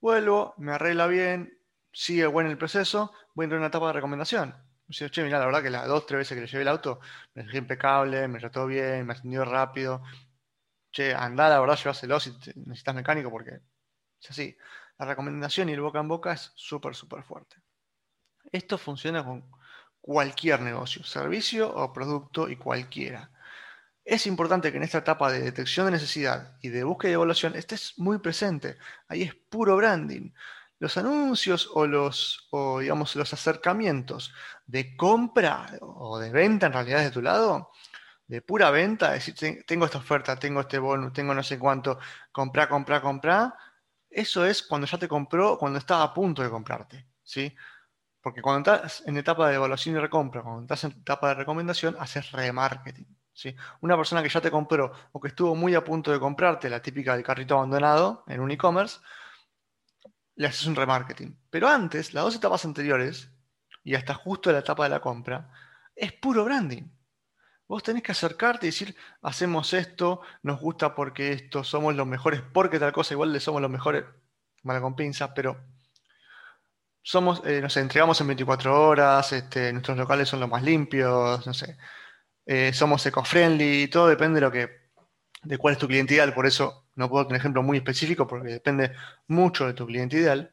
Vuelvo, 0.00 0.54
me 0.58 0.72
arregla 0.72 1.06
bien, 1.06 1.56
sigue 1.92 2.26
bueno 2.26 2.50
el 2.50 2.58
proceso, 2.58 3.12
voy 3.34 3.44
a 3.44 3.46
entrar 3.46 3.58
en 3.58 3.62
una 3.62 3.68
etapa 3.68 3.86
de 3.88 3.92
recomendación. 3.92 4.52
O 4.88 4.92
che, 4.92 5.22
mira, 5.22 5.38
la 5.38 5.46
verdad 5.46 5.62
que 5.62 5.70
las 5.70 5.86
dos, 5.86 6.06
tres 6.06 6.18
veces 6.18 6.34
que 6.34 6.40
le 6.40 6.46
llevé 6.48 6.62
el 6.62 6.68
auto, 6.68 6.98
me 7.34 7.44
dejé 7.44 7.58
impecable, 7.58 8.26
me 8.26 8.40
trató 8.40 8.66
bien, 8.66 9.06
me 9.06 9.12
atendió 9.12 9.44
rápido. 9.44 10.02
Che, 10.90 11.14
anda, 11.14 11.48
la 11.48 11.60
verdad, 11.60 11.76
llévaselo 11.76 12.18
si 12.20 12.32
necesitas 12.56 12.94
mecánico 12.94 13.30
porque 13.30 13.60
es 14.22 14.30
así. 14.30 14.56
La 14.98 15.06
recomendación 15.06 15.68
y 15.68 15.72
el 15.72 15.80
boca 15.80 16.00
en 16.00 16.08
boca 16.08 16.32
es 16.32 16.52
súper, 16.54 16.94
súper 16.94 17.22
fuerte. 17.22 17.56
Esto 18.50 18.78
funciona 18.78 19.24
con 19.24 19.44
cualquier 20.00 20.60
negocio, 20.60 21.04
servicio 21.04 21.72
o 21.74 21.92
producto 21.92 22.48
y 22.48 22.56
cualquiera. 22.56 23.30
Es 24.04 24.26
importante 24.26 24.70
que 24.70 24.78
en 24.78 24.82
esta 24.82 24.98
etapa 24.98 25.30
de 25.30 25.40
detección 25.40 25.86
de 25.86 25.92
necesidad 25.92 26.56
y 26.60 26.68
de 26.70 26.82
búsqueda 26.84 27.12
y 27.12 27.14
evaluación 27.14 27.54
estés 27.54 27.94
muy 27.98 28.18
presente. 28.18 28.76
Ahí 29.08 29.22
es 29.22 29.34
puro 29.34 29.76
branding. 29.76 30.32
Los 30.80 30.96
anuncios 30.96 31.70
o 31.72 31.86
los, 31.86 32.48
digamos, 32.80 33.14
los 33.14 33.32
acercamientos 33.32 34.34
de 34.66 34.96
compra 34.96 35.78
o 35.80 36.18
de 36.18 36.30
venta 36.30 36.66
en 36.66 36.72
realidad 36.72 37.00
de 37.00 37.12
tu 37.12 37.22
lado, 37.22 37.70
de 38.26 38.42
pura 38.42 38.70
venta, 38.70 39.12
decir, 39.12 39.34
tengo 39.64 39.84
esta 39.84 39.98
oferta, 39.98 40.36
tengo 40.36 40.60
este 40.60 40.78
bono, 40.78 41.12
tengo 41.12 41.34
no 41.34 41.42
sé 41.44 41.58
cuánto, 41.58 42.00
compra, 42.32 42.68
compra, 42.68 43.00
compra, 43.00 43.54
eso 44.12 44.44
es 44.44 44.62
cuando 44.62 44.86
ya 44.86 44.98
te 44.98 45.08
compró, 45.08 45.58
cuando 45.58 45.78
estaba 45.78 46.04
a 46.04 46.14
punto 46.14 46.42
de 46.42 46.50
comprarte, 46.50 47.06
¿sí? 47.22 47.54
Porque 48.20 48.42
cuando 48.42 48.72
estás 48.72 49.02
en 49.06 49.16
etapa 49.16 49.48
de 49.48 49.56
evaluación 49.56 49.96
y 49.96 49.98
recompra, 49.98 50.42
cuando 50.42 50.62
estás 50.62 50.84
en 50.84 50.92
etapa 50.92 51.28
de 51.28 51.34
recomendación, 51.34 51.96
haces 51.98 52.30
remarketing, 52.32 53.06
¿sí? 53.32 53.54
Una 53.80 53.96
persona 53.96 54.22
que 54.22 54.28
ya 54.28 54.40
te 54.40 54.50
compró 54.50 54.92
o 55.12 55.20
que 55.20 55.28
estuvo 55.28 55.54
muy 55.54 55.74
a 55.74 55.84
punto 55.84 56.12
de 56.12 56.20
comprarte, 56.20 56.70
la 56.70 56.82
típica 56.82 57.14
del 57.14 57.24
carrito 57.24 57.54
abandonado 57.56 58.24
en 58.28 58.40
un 58.40 58.50
e-commerce, 58.50 59.00
le 60.36 60.46
haces 60.46 60.66
un 60.66 60.76
remarketing. 60.76 61.36
Pero 61.50 61.68
antes, 61.68 62.14
las 62.14 62.24
dos 62.24 62.36
etapas 62.36 62.64
anteriores, 62.64 63.30
y 63.84 63.94
hasta 63.94 64.14
justo 64.14 64.52
la 64.52 64.58
etapa 64.58 64.84
de 64.84 64.90
la 64.90 65.00
compra, 65.00 65.50
es 65.94 66.12
puro 66.12 66.44
branding. 66.44 66.84
Vos 67.72 67.82
tenés 67.82 68.02
que 68.02 68.12
acercarte 68.12 68.66
y 68.66 68.68
decir, 68.68 68.94
hacemos 69.22 69.72
esto, 69.72 70.20
nos 70.42 70.60
gusta 70.60 70.94
porque 70.94 71.32
esto, 71.32 71.64
somos 71.64 71.96
los 71.96 72.06
mejores 72.06 72.42
porque 72.52 72.78
tal 72.78 72.92
cosa, 72.92 73.14
igual 73.14 73.32
le 73.32 73.40
somos 73.40 73.62
los 73.62 73.70
mejores, 73.70 74.04
mala 74.62 74.82
con 74.82 74.94
pinzas, 74.94 75.30
pero 75.34 75.56
somos, 77.00 77.40
eh, 77.46 77.62
no 77.62 77.70
sé, 77.70 77.80
entregamos 77.80 78.20
en 78.20 78.26
24 78.26 78.88
horas, 78.88 79.32
este, 79.32 79.72
nuestros 79.72 79.96
locales 79.96 80.28
son 80.28 80.40
los 80.40 80.50
más 80.50 80.62
limpios, 80.62 81.46
no 81.46 81.54
sé, 81.54 81.78
eh, 82.44 82.74
somos 82.74 83.06
eco-friendly, 83.06 83.88
todo 83.88 84.06
depende 84.08 84.34
de 84.34 84.40
lo 84.42 84.52
que, 84.52 84.68
de 85.42 85.56
cuál 85.56 85.72
es 85.72 85.78
tu 85.78 85.88
cliente 85.88 86.12
ideal, 86.12 86.34
por 86.34 86.44
eso 86.44 86.90
no 86.94 87.08
puedo 87.08 87.26
tener 87.26 87.40
ejemplo 87.40 87.62
muy 87.62 87.78
específico 87.78 88.26
porque 88.26 88.50
depende 88.50 88.92
mucho 89.28 89.66
de 89.66 89.72
tu 89.72 89.86
cliente 89.86 90.18
ideal, 90.18 90.52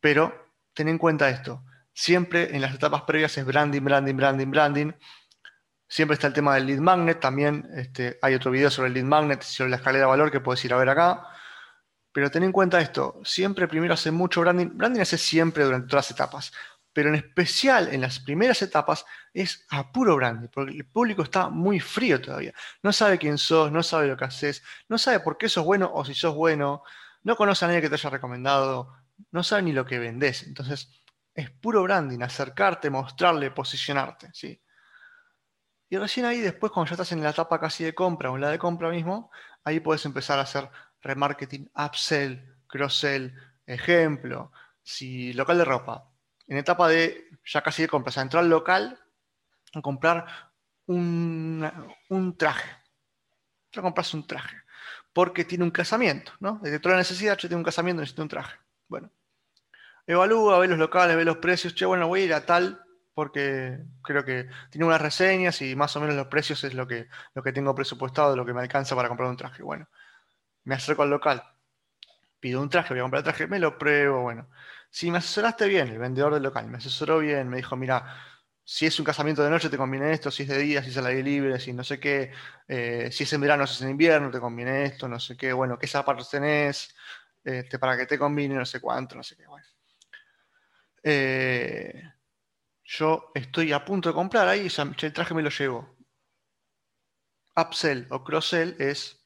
pero 0.00 0.50
ten 0.72 0.88
en 0.88 0.98
cuenta 0.98 1.30
esto, 1.30 1.62
siempre 1.92 2.56
en 2.56 2.60
las 2.60 2.74
etapas 2.74 3.02
previas 3.02 3.38
es 3.38 3.46
branding, 3.46 3.82
branding, 3.82 4.16
branding, 4.16 4.50
branding, 4.50 4.92
Siempre 5.88 6.14
está 6.14 6.26
el 6.26 6.32
tema 6.32 6.54
del 6.54 6.66
lead 6.66 6.78
magnet, 6.78 7.20
también 7.20 7.68
este, 7.74 8.18
hay 8.22 8.34
otro 8.34 8.50
video 8.50 8.70
sobre 8.70 8.88
el 8.88 8.94
lead 8.94 9.04
magnet, 9.04 9.42
sobre 9.42 9.70
la 9.70 9.76
escalera 9.76 10.06
de 10.06 10.10
valor 10.10 10.30
que 10.30 10.40
puedes 10.40 10.64
ir 10.64 10.72
a 10.72 10.76
ver 10.76 10.88
acá. 10.88 11.28
Pero 12.12 12.30
ten 12.30 12.44
en 12.44 12.52
cuenta 12.52 12.80
esto, 12.80 13.20
siempre 13.24 13.68
primero 13.68 13.94
hace 13.94 14.10
mucho 14.10 14.40
branding, 14.40 14.70
branding 14.74 15.00
hace 15.00 15.18
siempre 15.18 15.64
durante 15.64 15.88
todas 15.88 16.06
las 16.06 16.10
etapas, 16.12 16.52
pero 16.92 17.08
en 17.08 17.16
especial 17.16 17.92
en 17.92 18.00
las 18.00 18.20
primeras 18.20 18.62
etapas 18.62 19.04
es 19.32 19.66
a 19.70 19.90
puro 19.92 20.14
branding, 20.16 20.48
porque 20.48 20.72
el 20.72 20.86
público 20.86 21.24
está 21.24 21.48
muy 21.48 21.80
frío 21.80 22.20
todavía. 22.20 22.54
No 22.82 22.92
sabe 22.92 23.18
quién 23.18 23.36
sos, 23.36 23.72
no 23.72 23.82
sabe 23.82 24.06
lo 24.06 24.16
que 24.16 24.24
haces, 24.26 24.62
no 24.88 24.96
sabe 24.96 25.20
por 25.20 25.36
qué 25.36 25.48
sos 25.48 25.64
bueno 25.64 25.90
o 25.92 26.04
si 26.04 26.14
sos 26.14 26.34
bueno, 26.34 26.84
no 27.24 27.36
conoce 27.36 27.64
a 27.64 27.68
nadie 27.68 27.80
que 27.82 27.88
te 27.88 27.96
haya 27.96 28.10
recomendado, 28.10 28.92
no 29.32 29.42
sabe 29.42 29.62
ni 29.62 29.72
lo 29.72 29.84
que 29.84 29.98
vendes. 29.98 30.44
Entonces, 30.44 30.88
es 31.34 31.50
puro 31.50 31.82
branding, 31.82 32.22
acercarte, 32.22 32.90
mostrarle, 32.90 33.50
posicionarte. 33.50 34.30
¿sí? 34.32 34.60
Y 35.94 35.96
recién 35.96 36.26
ahí 36.26 36.40
después, 36.40 36.72
cuando 36.72 36.90
ya 36.90 36.94
estás 36.94 37.12
en 37.12 37.22
la 37.22 37.30
etapa 37.30 37.60
casi 37.60 37.84
de 37.84 37.94
compra 37.94 38.28
o 38.28 38.34
en 38.34 38.40
la 38.40 38.50
de 38.50 38.58
compra 38.58 38.90
mismo, 38.90 39.30
ahí 39.62 39.78
puedes 39.78 40.04
empezar 40.04 40.40
a 40.40 40.42
hacer 40.42 40.68
remarketing, 41.00 41.70
upsell, 41.72 42.42
cross-sell, 42.66 43.32
ejemplo, 43.64 44.50
si 44.82 45.32
local 45.34 45.56
de 45.56 45.64
ropa, 45.64 46.10
en 46.48 46.56
etapa 46.56 46.88
de 46.88 47.28
ya 47.44 47.62
casi 47.62 47.82
de 47.82 47.88
compra, 47.88 48.08
o 48.08 48.12
sea, 48.12 48.24
entrar 48.24 48.42
al 48.42 48.50
local 48.50 48.98
a 49.72 49.80
comprar 49.82 50.26
un, 50.86 52.34
traje. 52.36 52.68
Ya 53.70 53.80
compras 53.80 54.12
un 54.14 54.26
traje. 54.26 54.56
Porque 55.12 55.44
tiene 55.44 55.62
un 55.62 55.70
casamiento, 55.70 56.32
¿no? 56.40 56.60
Toda 56.82 56.96
la 56.96 57.02
necesidad, 57.02 57.38
yo 57.38 57.48
tengo 57.48 57.60
un 57.60 57.64
casamiento, 57.64 58.00
necesito 58.00 58.22
un 58.22 58.28
traje. 58.28 58.58
Bueno. 58.88 59.12
Evalúa, 60.08 60.58
ve 60.58 60.66
los 60.66 60.78
locales, 60.78 61.16
ve 61.16 61.24
los 61.24 61.36
precios, 61.36 61.72
che, 61.72 61.86
bueno, 61.86 62.08
voy 62.08 62.22
a 62.22 62.24
ir 62.24 62.34
a 62.34 62.44
tal 62.44 62.83
porque 63.14 63.78
creo 64.02 64.24
que 64.24 64.48
tiene 64.70 64.86
unas 64.86 65.00
reseñas 65.00 65.62
y 65.62 65.76
más 65.76 65.94
o 65.96 66.00
menos 66.00 66.16
los 66.16 66.26
precios 66.26 66.62
es 66.64 66.74
lo 66.74 66.86
que, 66.86 67.08
lo 67.34 67.42
que 67.42 67.52
tengo 67.52 67.74
presupuestado, 67.74 68.36
lo 68.36 68.44
que 68.44 68.52
me 68.52 68.60
alcanza 68.60 68.96
para 68.96 69.08
comprar 69.08 69.28
un 69.30 69.36
traje. 69.36 69.62
Bueno, 69.62 69.88
me 70.64 70.74
acerco 70.74 71.02
al 71.02 71.10
local, 71.10 71.42
pido 72.40 72.60
un 72.60 72.70
traje, 72.70 72.94
voy 72.94 73.00
a 73.00 73.02
comprar 73.02 73.20
el 73.20 73.24
traje, 73.24 73.46
me 73.46 73.58
lo 73.58 73.78
pruebo, 73.78 74.22
bueno. 74.22 74.48
Si 74.90 75.10
me 75.10 75.18
asesoraste 75.18 75.66
bien, 75.68 75.88
el 75.88 75.98
vendedor 75.98 76.34
del 76.34 76.42
local 76.42 76.68
me 76.68 76.78
asesoró 76.78 77.18
bien, 77.18 77.48
me 77.48 77.56
dijo, 77.58 77.76
mira, 77.76 78.16
si 78.64 78.86
es 78.86 78.98
un 78.98 79.04
casamiento 79.04 79.42
de 79.42 79.50
noche 79.50 79.68
te 79.68 79.76
conviene 79.76 80.12
esto, 80.12 80.30
si 80.30 80.44
es 80.44 80.48
de 80.48 80.58
día, 80.58 80.82
si 80.82 80.90
es 80.90 80.96
al 80.96 81.06
aire 81.06 81.22
libre, 81.22 81.60
si 81.60 81.72
no 81.72 81.84
sé 81.84 82.00
qué, 82.00 82.32
eh, 82.68 83.10
si 83.12 83.24
es 83.24 83.32
en 83.32 83.40
verano, 83.40 83.66
si 83.66 83.74
es 83.74 83.82
en 83.82 83.90
invierno, 83.90 84.30
te 84.30 84.40
conviene 84.40 84.84
esto, 84.84 85.08
no 85.08 85.20
sé 85.20 85.36
qué, 85.36 85.52
bueno, 85.52 85.78
qué 85.78 85.86
zapatos 85.86 86.30
tenés, 86.30 86.94
este, 87.44 87.78
para 87.78 87.96
que 87.96 88.06
te 88.06 88.18
combine, 88.18 88.54
no 88.54 88.64
sé 88.64 88.80
cuánto, 88.80 89.16
no 89.16 89.22
sé 89.22 89.36
qué, 89.36 89.46
bueno. 89.46 89.66
Eh, 91.02 92.13
yo 92.84 93.30
estoy 93.34 93.72
a 93.72 93.84
punto 93.84 94.10
de 94.10 94.14
comprar 94.14 94.46
ahí, 94.46 94.68
el 94.68 95.12
traje 95.12 95.34
me 95.34 95.42
lo 95.42 95.50
llevo. 95.50 95.96
Upsell 97.56 98.06
o 98.10 98.22
cross-sell 98.24 98.76
es, 98.78 99.24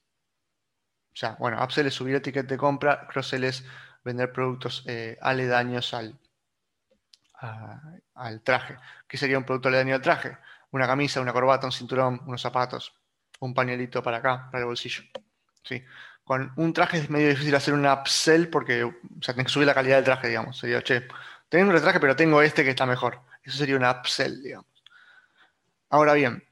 o 1.13 1.17
sea, 1.17 1.37
bueno, 1.39 1.63
upsell 1.63 1.87
es 1.87 1.95
subir 1.95 2.15
etiqueta 2.15 2.49
de 2.49 2.59
compra, 2.59 3.07
cross-sell 3.09 3.45
es 3.45 3.65
vender 4.05 4.33
productos 4.33 4.85
eh, 4.87 5.19
aledaños 5.21 5.93
al, 5.95 6.19
al 8.15 8.43
traje. 8.43 8.77
¿Qué 9.07 9.17
sería 9.17 9.39
un 9.39 9.45
producto 9.45 9.69
aledaño 9.69 9.95
al 9.95 10.03
traje? 10.03 10.37
Una 10.71 10.87
camisa, 10.87 11.21
una 11.21 11.33
corbata, 11.33 11.67
un 11.67 11.73
cinturón, 11.73 12.21
unos 12.27 12.43
zapatos, 12.43 12.95
un 13.41 13.55
pañuelito 13.55 14.03
para 14.03 14.19
acá, 14.19 14.49
para 14.51 14.61
el 14.61 14.67
bolsillo. 14.67 15.03
¿Sí? 15.63 15.83
Con 16.25 16.53
un 16.57 16.73
traje 16.75 16.99
es 16.99 17.11
medio 17.11 17.31
difícil 17.31 17.55
hacer 17.55 17.75
un 17.75 17.87
upsell 17.87 18.49
porque 18.51 18.85
o 18.85 18.93
sea, 19.21 19.35
tenés 19.35 19.47
que 19.47 19.53
subir 19.53 19.67
la 19.67 19.75
calidad 19.75 19.97
del 19.97 20.05
traje, 20.05 20.29
digamos. 20.29 20.59
Sería, 20.59 20.83
che, 20.83 21.09
tengo 21.49 21.71
un 21.71 21.81
traje, 21.81 22.01
pero 22.01 22.15
tengo 22.15 22.43
este 22.43 22.63
que 22.63 22.71
está 22.71 22.85
mejor. 22.85 23.23
Eso 23.49 23.57
sería 23.59 23.77
un 23.77 23.85
upsell, 23.85 24.43
digamos. 24.43 24.67
Ahora 25.89 26.13
bien, 26.13 26.47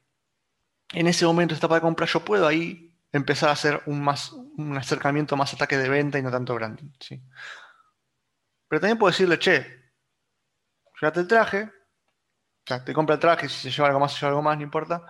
en 0.93 1.05
ese 1.05 1.25
momento 1.25 1.53
de 1.53 1.59
etapa 1.59 1.75
de 1.75 1.81
compra 1.81 2.07
yo 2.07 2.25
puedo 2.25 2.47
ahí 2.47 2.91
empezar 3.11 3.49
a 3.49 3.51
hacer 3.51 3.83
un, 3.85 4.03
más, 4.03 4.31
un 4.31 4.75
acercamiento 4.75 5.37
más 5.37 5.53
ataque 5.53 5.77
de 5.77 5.89
venta 5.89 6.17
y 6.17 6.23
no 6.23 6.31
tanto 6.31 6.55
branding. 6.55 6.91
¿sí? 6.99 7.21
Pero 8.67 8.81
también 8.81 8.97
puedo 8.97 9.11
decirle, 9.11 9.37
che, 9.37 9.91
llévate 10.99 11.19
el 11.19 11.27
traje, 11.27 11.63
o 11.65 12.65
sea, 12.65 12.83
te 12.83 12.93
compra 12.93 13.13
el 13.13 13.21
traje, 13.21 13.47
si 13.47 13.69
se 13.69 13.69
lleva 13.69 13.89
algo 13.89 13.99
más, 13.99 14.13
se 14.13 14.21
lleva 14.21 14.29
algo 14.29 14.41
más, 14.41 14.57
no 14.57 14.63
importa. 14.63 15.05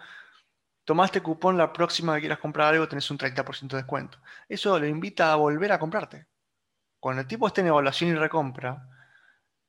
Tomaste 0.84 1.22
cupón 1.22 1.58
la 1.58 1.72
próxima 1.72 2.16
que 2.16 2.22
quieras 2.22 2.40
comprar 2.40 2.74
algo, 2.74 2.88
tenés 2.90 3.10
un 3.12 3.18
30% 3.18 3.78
de 3.78 3.78
descuento. 3.78 4.20
Eso 4.50 4.78
le 4.78 4.90
invita 4.90 5.32
a 5.32 5.38
volver 5.38 5.72
a 5.72 5.80
comprarte. 5.80 6.28
Cuando 7.00 7.22
el 7.22 7.28
tipo 7.28 7.48
esté 7.48 7.62
en 7.62 7.68
evaluación 7.68 8.12
y 8.12 8.16
recompra, 8.16 8.97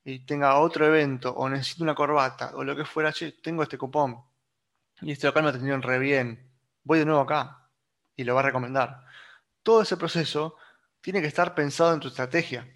y 0.03 0.25
tenga 0.25 0.59
otro 0.59 0.85
evento 0.85 1.31
o 1.31 1.49
necesito 1.49 1.83
una 1.83 1.95
corbata 1.95 2.51
o 2.55 2.63
lo 2.63 2.75
que 2.75 2.85
fuera, 2.85 3.11
che, 3.11 3.33
tengo 3.33 3.63
este 3.63 3.77
cupón 3.77 4.23
y 5.01 5.11
este 5.11 5.27
local 5.27 5.43
me 5.43 5.49
atendieron 5.49 5.81
re 5.81 5.99
bien, 5.99 6.51
voy 6.83 6.99
de 6.99 7.05
nuevo 7.05 7.21
acá 7.21 7.69
y 8.15 8.23
lo 8.23 8.35
va 8.35 8.41
a 8.41 8.43
recomendar. 8.43 9.05
Todo 9.63 9.81
ese 9.81 9.97
proceso 9.97 10.55
tiene 11.01 11.21
que 11.21 11.27
estar 11.27 11.55
pensado 11.55 11.93
en 11.93 11.99
tu 11.99 12.09
estrategia. 12.09 12.67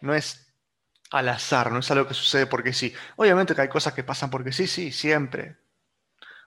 No 0.00 0.14
es 0.14 0.54
al 1.10 1.28
azar, 1.28 1.72
no 1.72 1.80
es 1.80 1.90
algo 1.90 2.06
que 2.06 2.14
sucede 2.14 2.46
porque 2.46 2.72
sí. 2.72 2.94
Obviamente 3.16 3.54
que 3.54 3.62
hay 3.62 3.68
cosas 3.68 3.94
que 3.94 4.04
pasan 4.04 4.30
porque 4.30 4.52
sí, 4.52 4.66
sí, 4.66 4.92
siempre. 4.92 5.58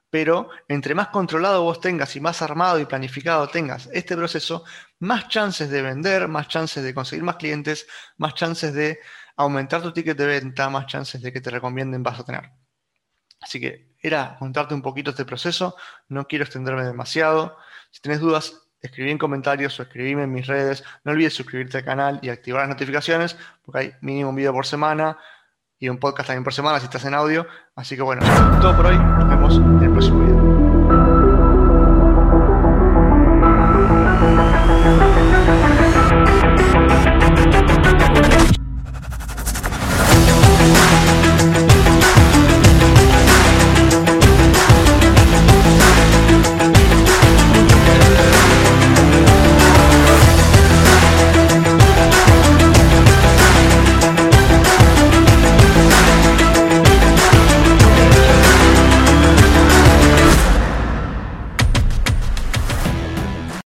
Pero 0.09 0.49
entre 0.67 0.95
más 0.95 1.09
controlado 1.09 1.63
vos 1.63 1.81
tengas 1.81 2.15
y 2.15 2.21
más 2.21 2.41
armado 2.41 2.79
y 2.79 2.85
planificado 2.85 3.47
tengas 3.49 3.89
este 3.91 4.15
proceso, 4.15 4.63
más 4.99 5.27
chances 5.27 5.69
de 5.69 5.81
vender, 5.81 6.27
más 6.27 6.47
chances 6.47 6.83
de 6.83 6.93
conseguir 6.93 7.23
más 7.23 7.35
clientes, 7.35 7.87
más 8.17 8.33
chances 8.33 8.73
de 8.73 8.99
aumentar 9.35 9.81
tu 9.81 9.91
ticket 9.91 10.17
de 10.17 10.25
venta, 10.25 10.69
más 10.69 10.87
chances 10.87 11.21
de 11.21 11.31
que 11.31 11.41
te 11.41 11.49
recomienden 11.49 12.03
vas 12.03 12.19
a 12.19 12.23
tener. 12.23 12.51
Así 13.41 13.59
que 13.59 13.95
era 14.01 14.37
contarte 14.39 14.73
un 14.73 14.81
poquito 14.81 15.11
este 15.11 15.25
proceso, 15.25 15.75
no 16.09 16.27
quiero 16.27 16.45
extenderme 16.45 16.83
demasiado. 16.83 17.57
Si 17.91 18.01
tenés 18.01 18.19
dudas, 18.19 18.65
escribí 18.81 19.11
en 19.11 19.17
comentarios 19.17 19.79
o 19.79 19.83
escribime 19.83 20.23
en 20.23 20.31
mis 20.31 20.47
redes. 20.47 20.83
No 21.03 21.11
olvides 21.11 21.33
suscribirte 21.33 21.77
al 21.77 21.85
canal 21.85 22.19
y 22.21 22.29
activar 22.29 22.61
las 22.61 22.69
notificaciones, 22.69 23.37
porque 23.63 23.79
hay 23.79 23.93
mínimo 24.01 24.29
un 24.29 24.35
video 24.35 24.53
por 24.53 24.65
semana 24.65 25.17
y 25.77 25.89
un 25.89 25.97
podcast 25.97 26.27
también 26.27 26.43
por 26.43 26.53
semana 26.53 26.79
si 26.79 26.85
estás 26.85 27.05
en 27.05 27.13
audio. 27.13 27.45
Así 27.75 27.95
que 27.95 28.01
bueno, 28.01 28.21
todo 28.61 28.75
por 28.75 28.87
hoy. 28.87 28.97
Nos 28.97 29.29
vemos 29.29 29.57
en 29.57 29.83
el 29.83 29.91
próximo 29.91 30.19
video. 30.19 30.44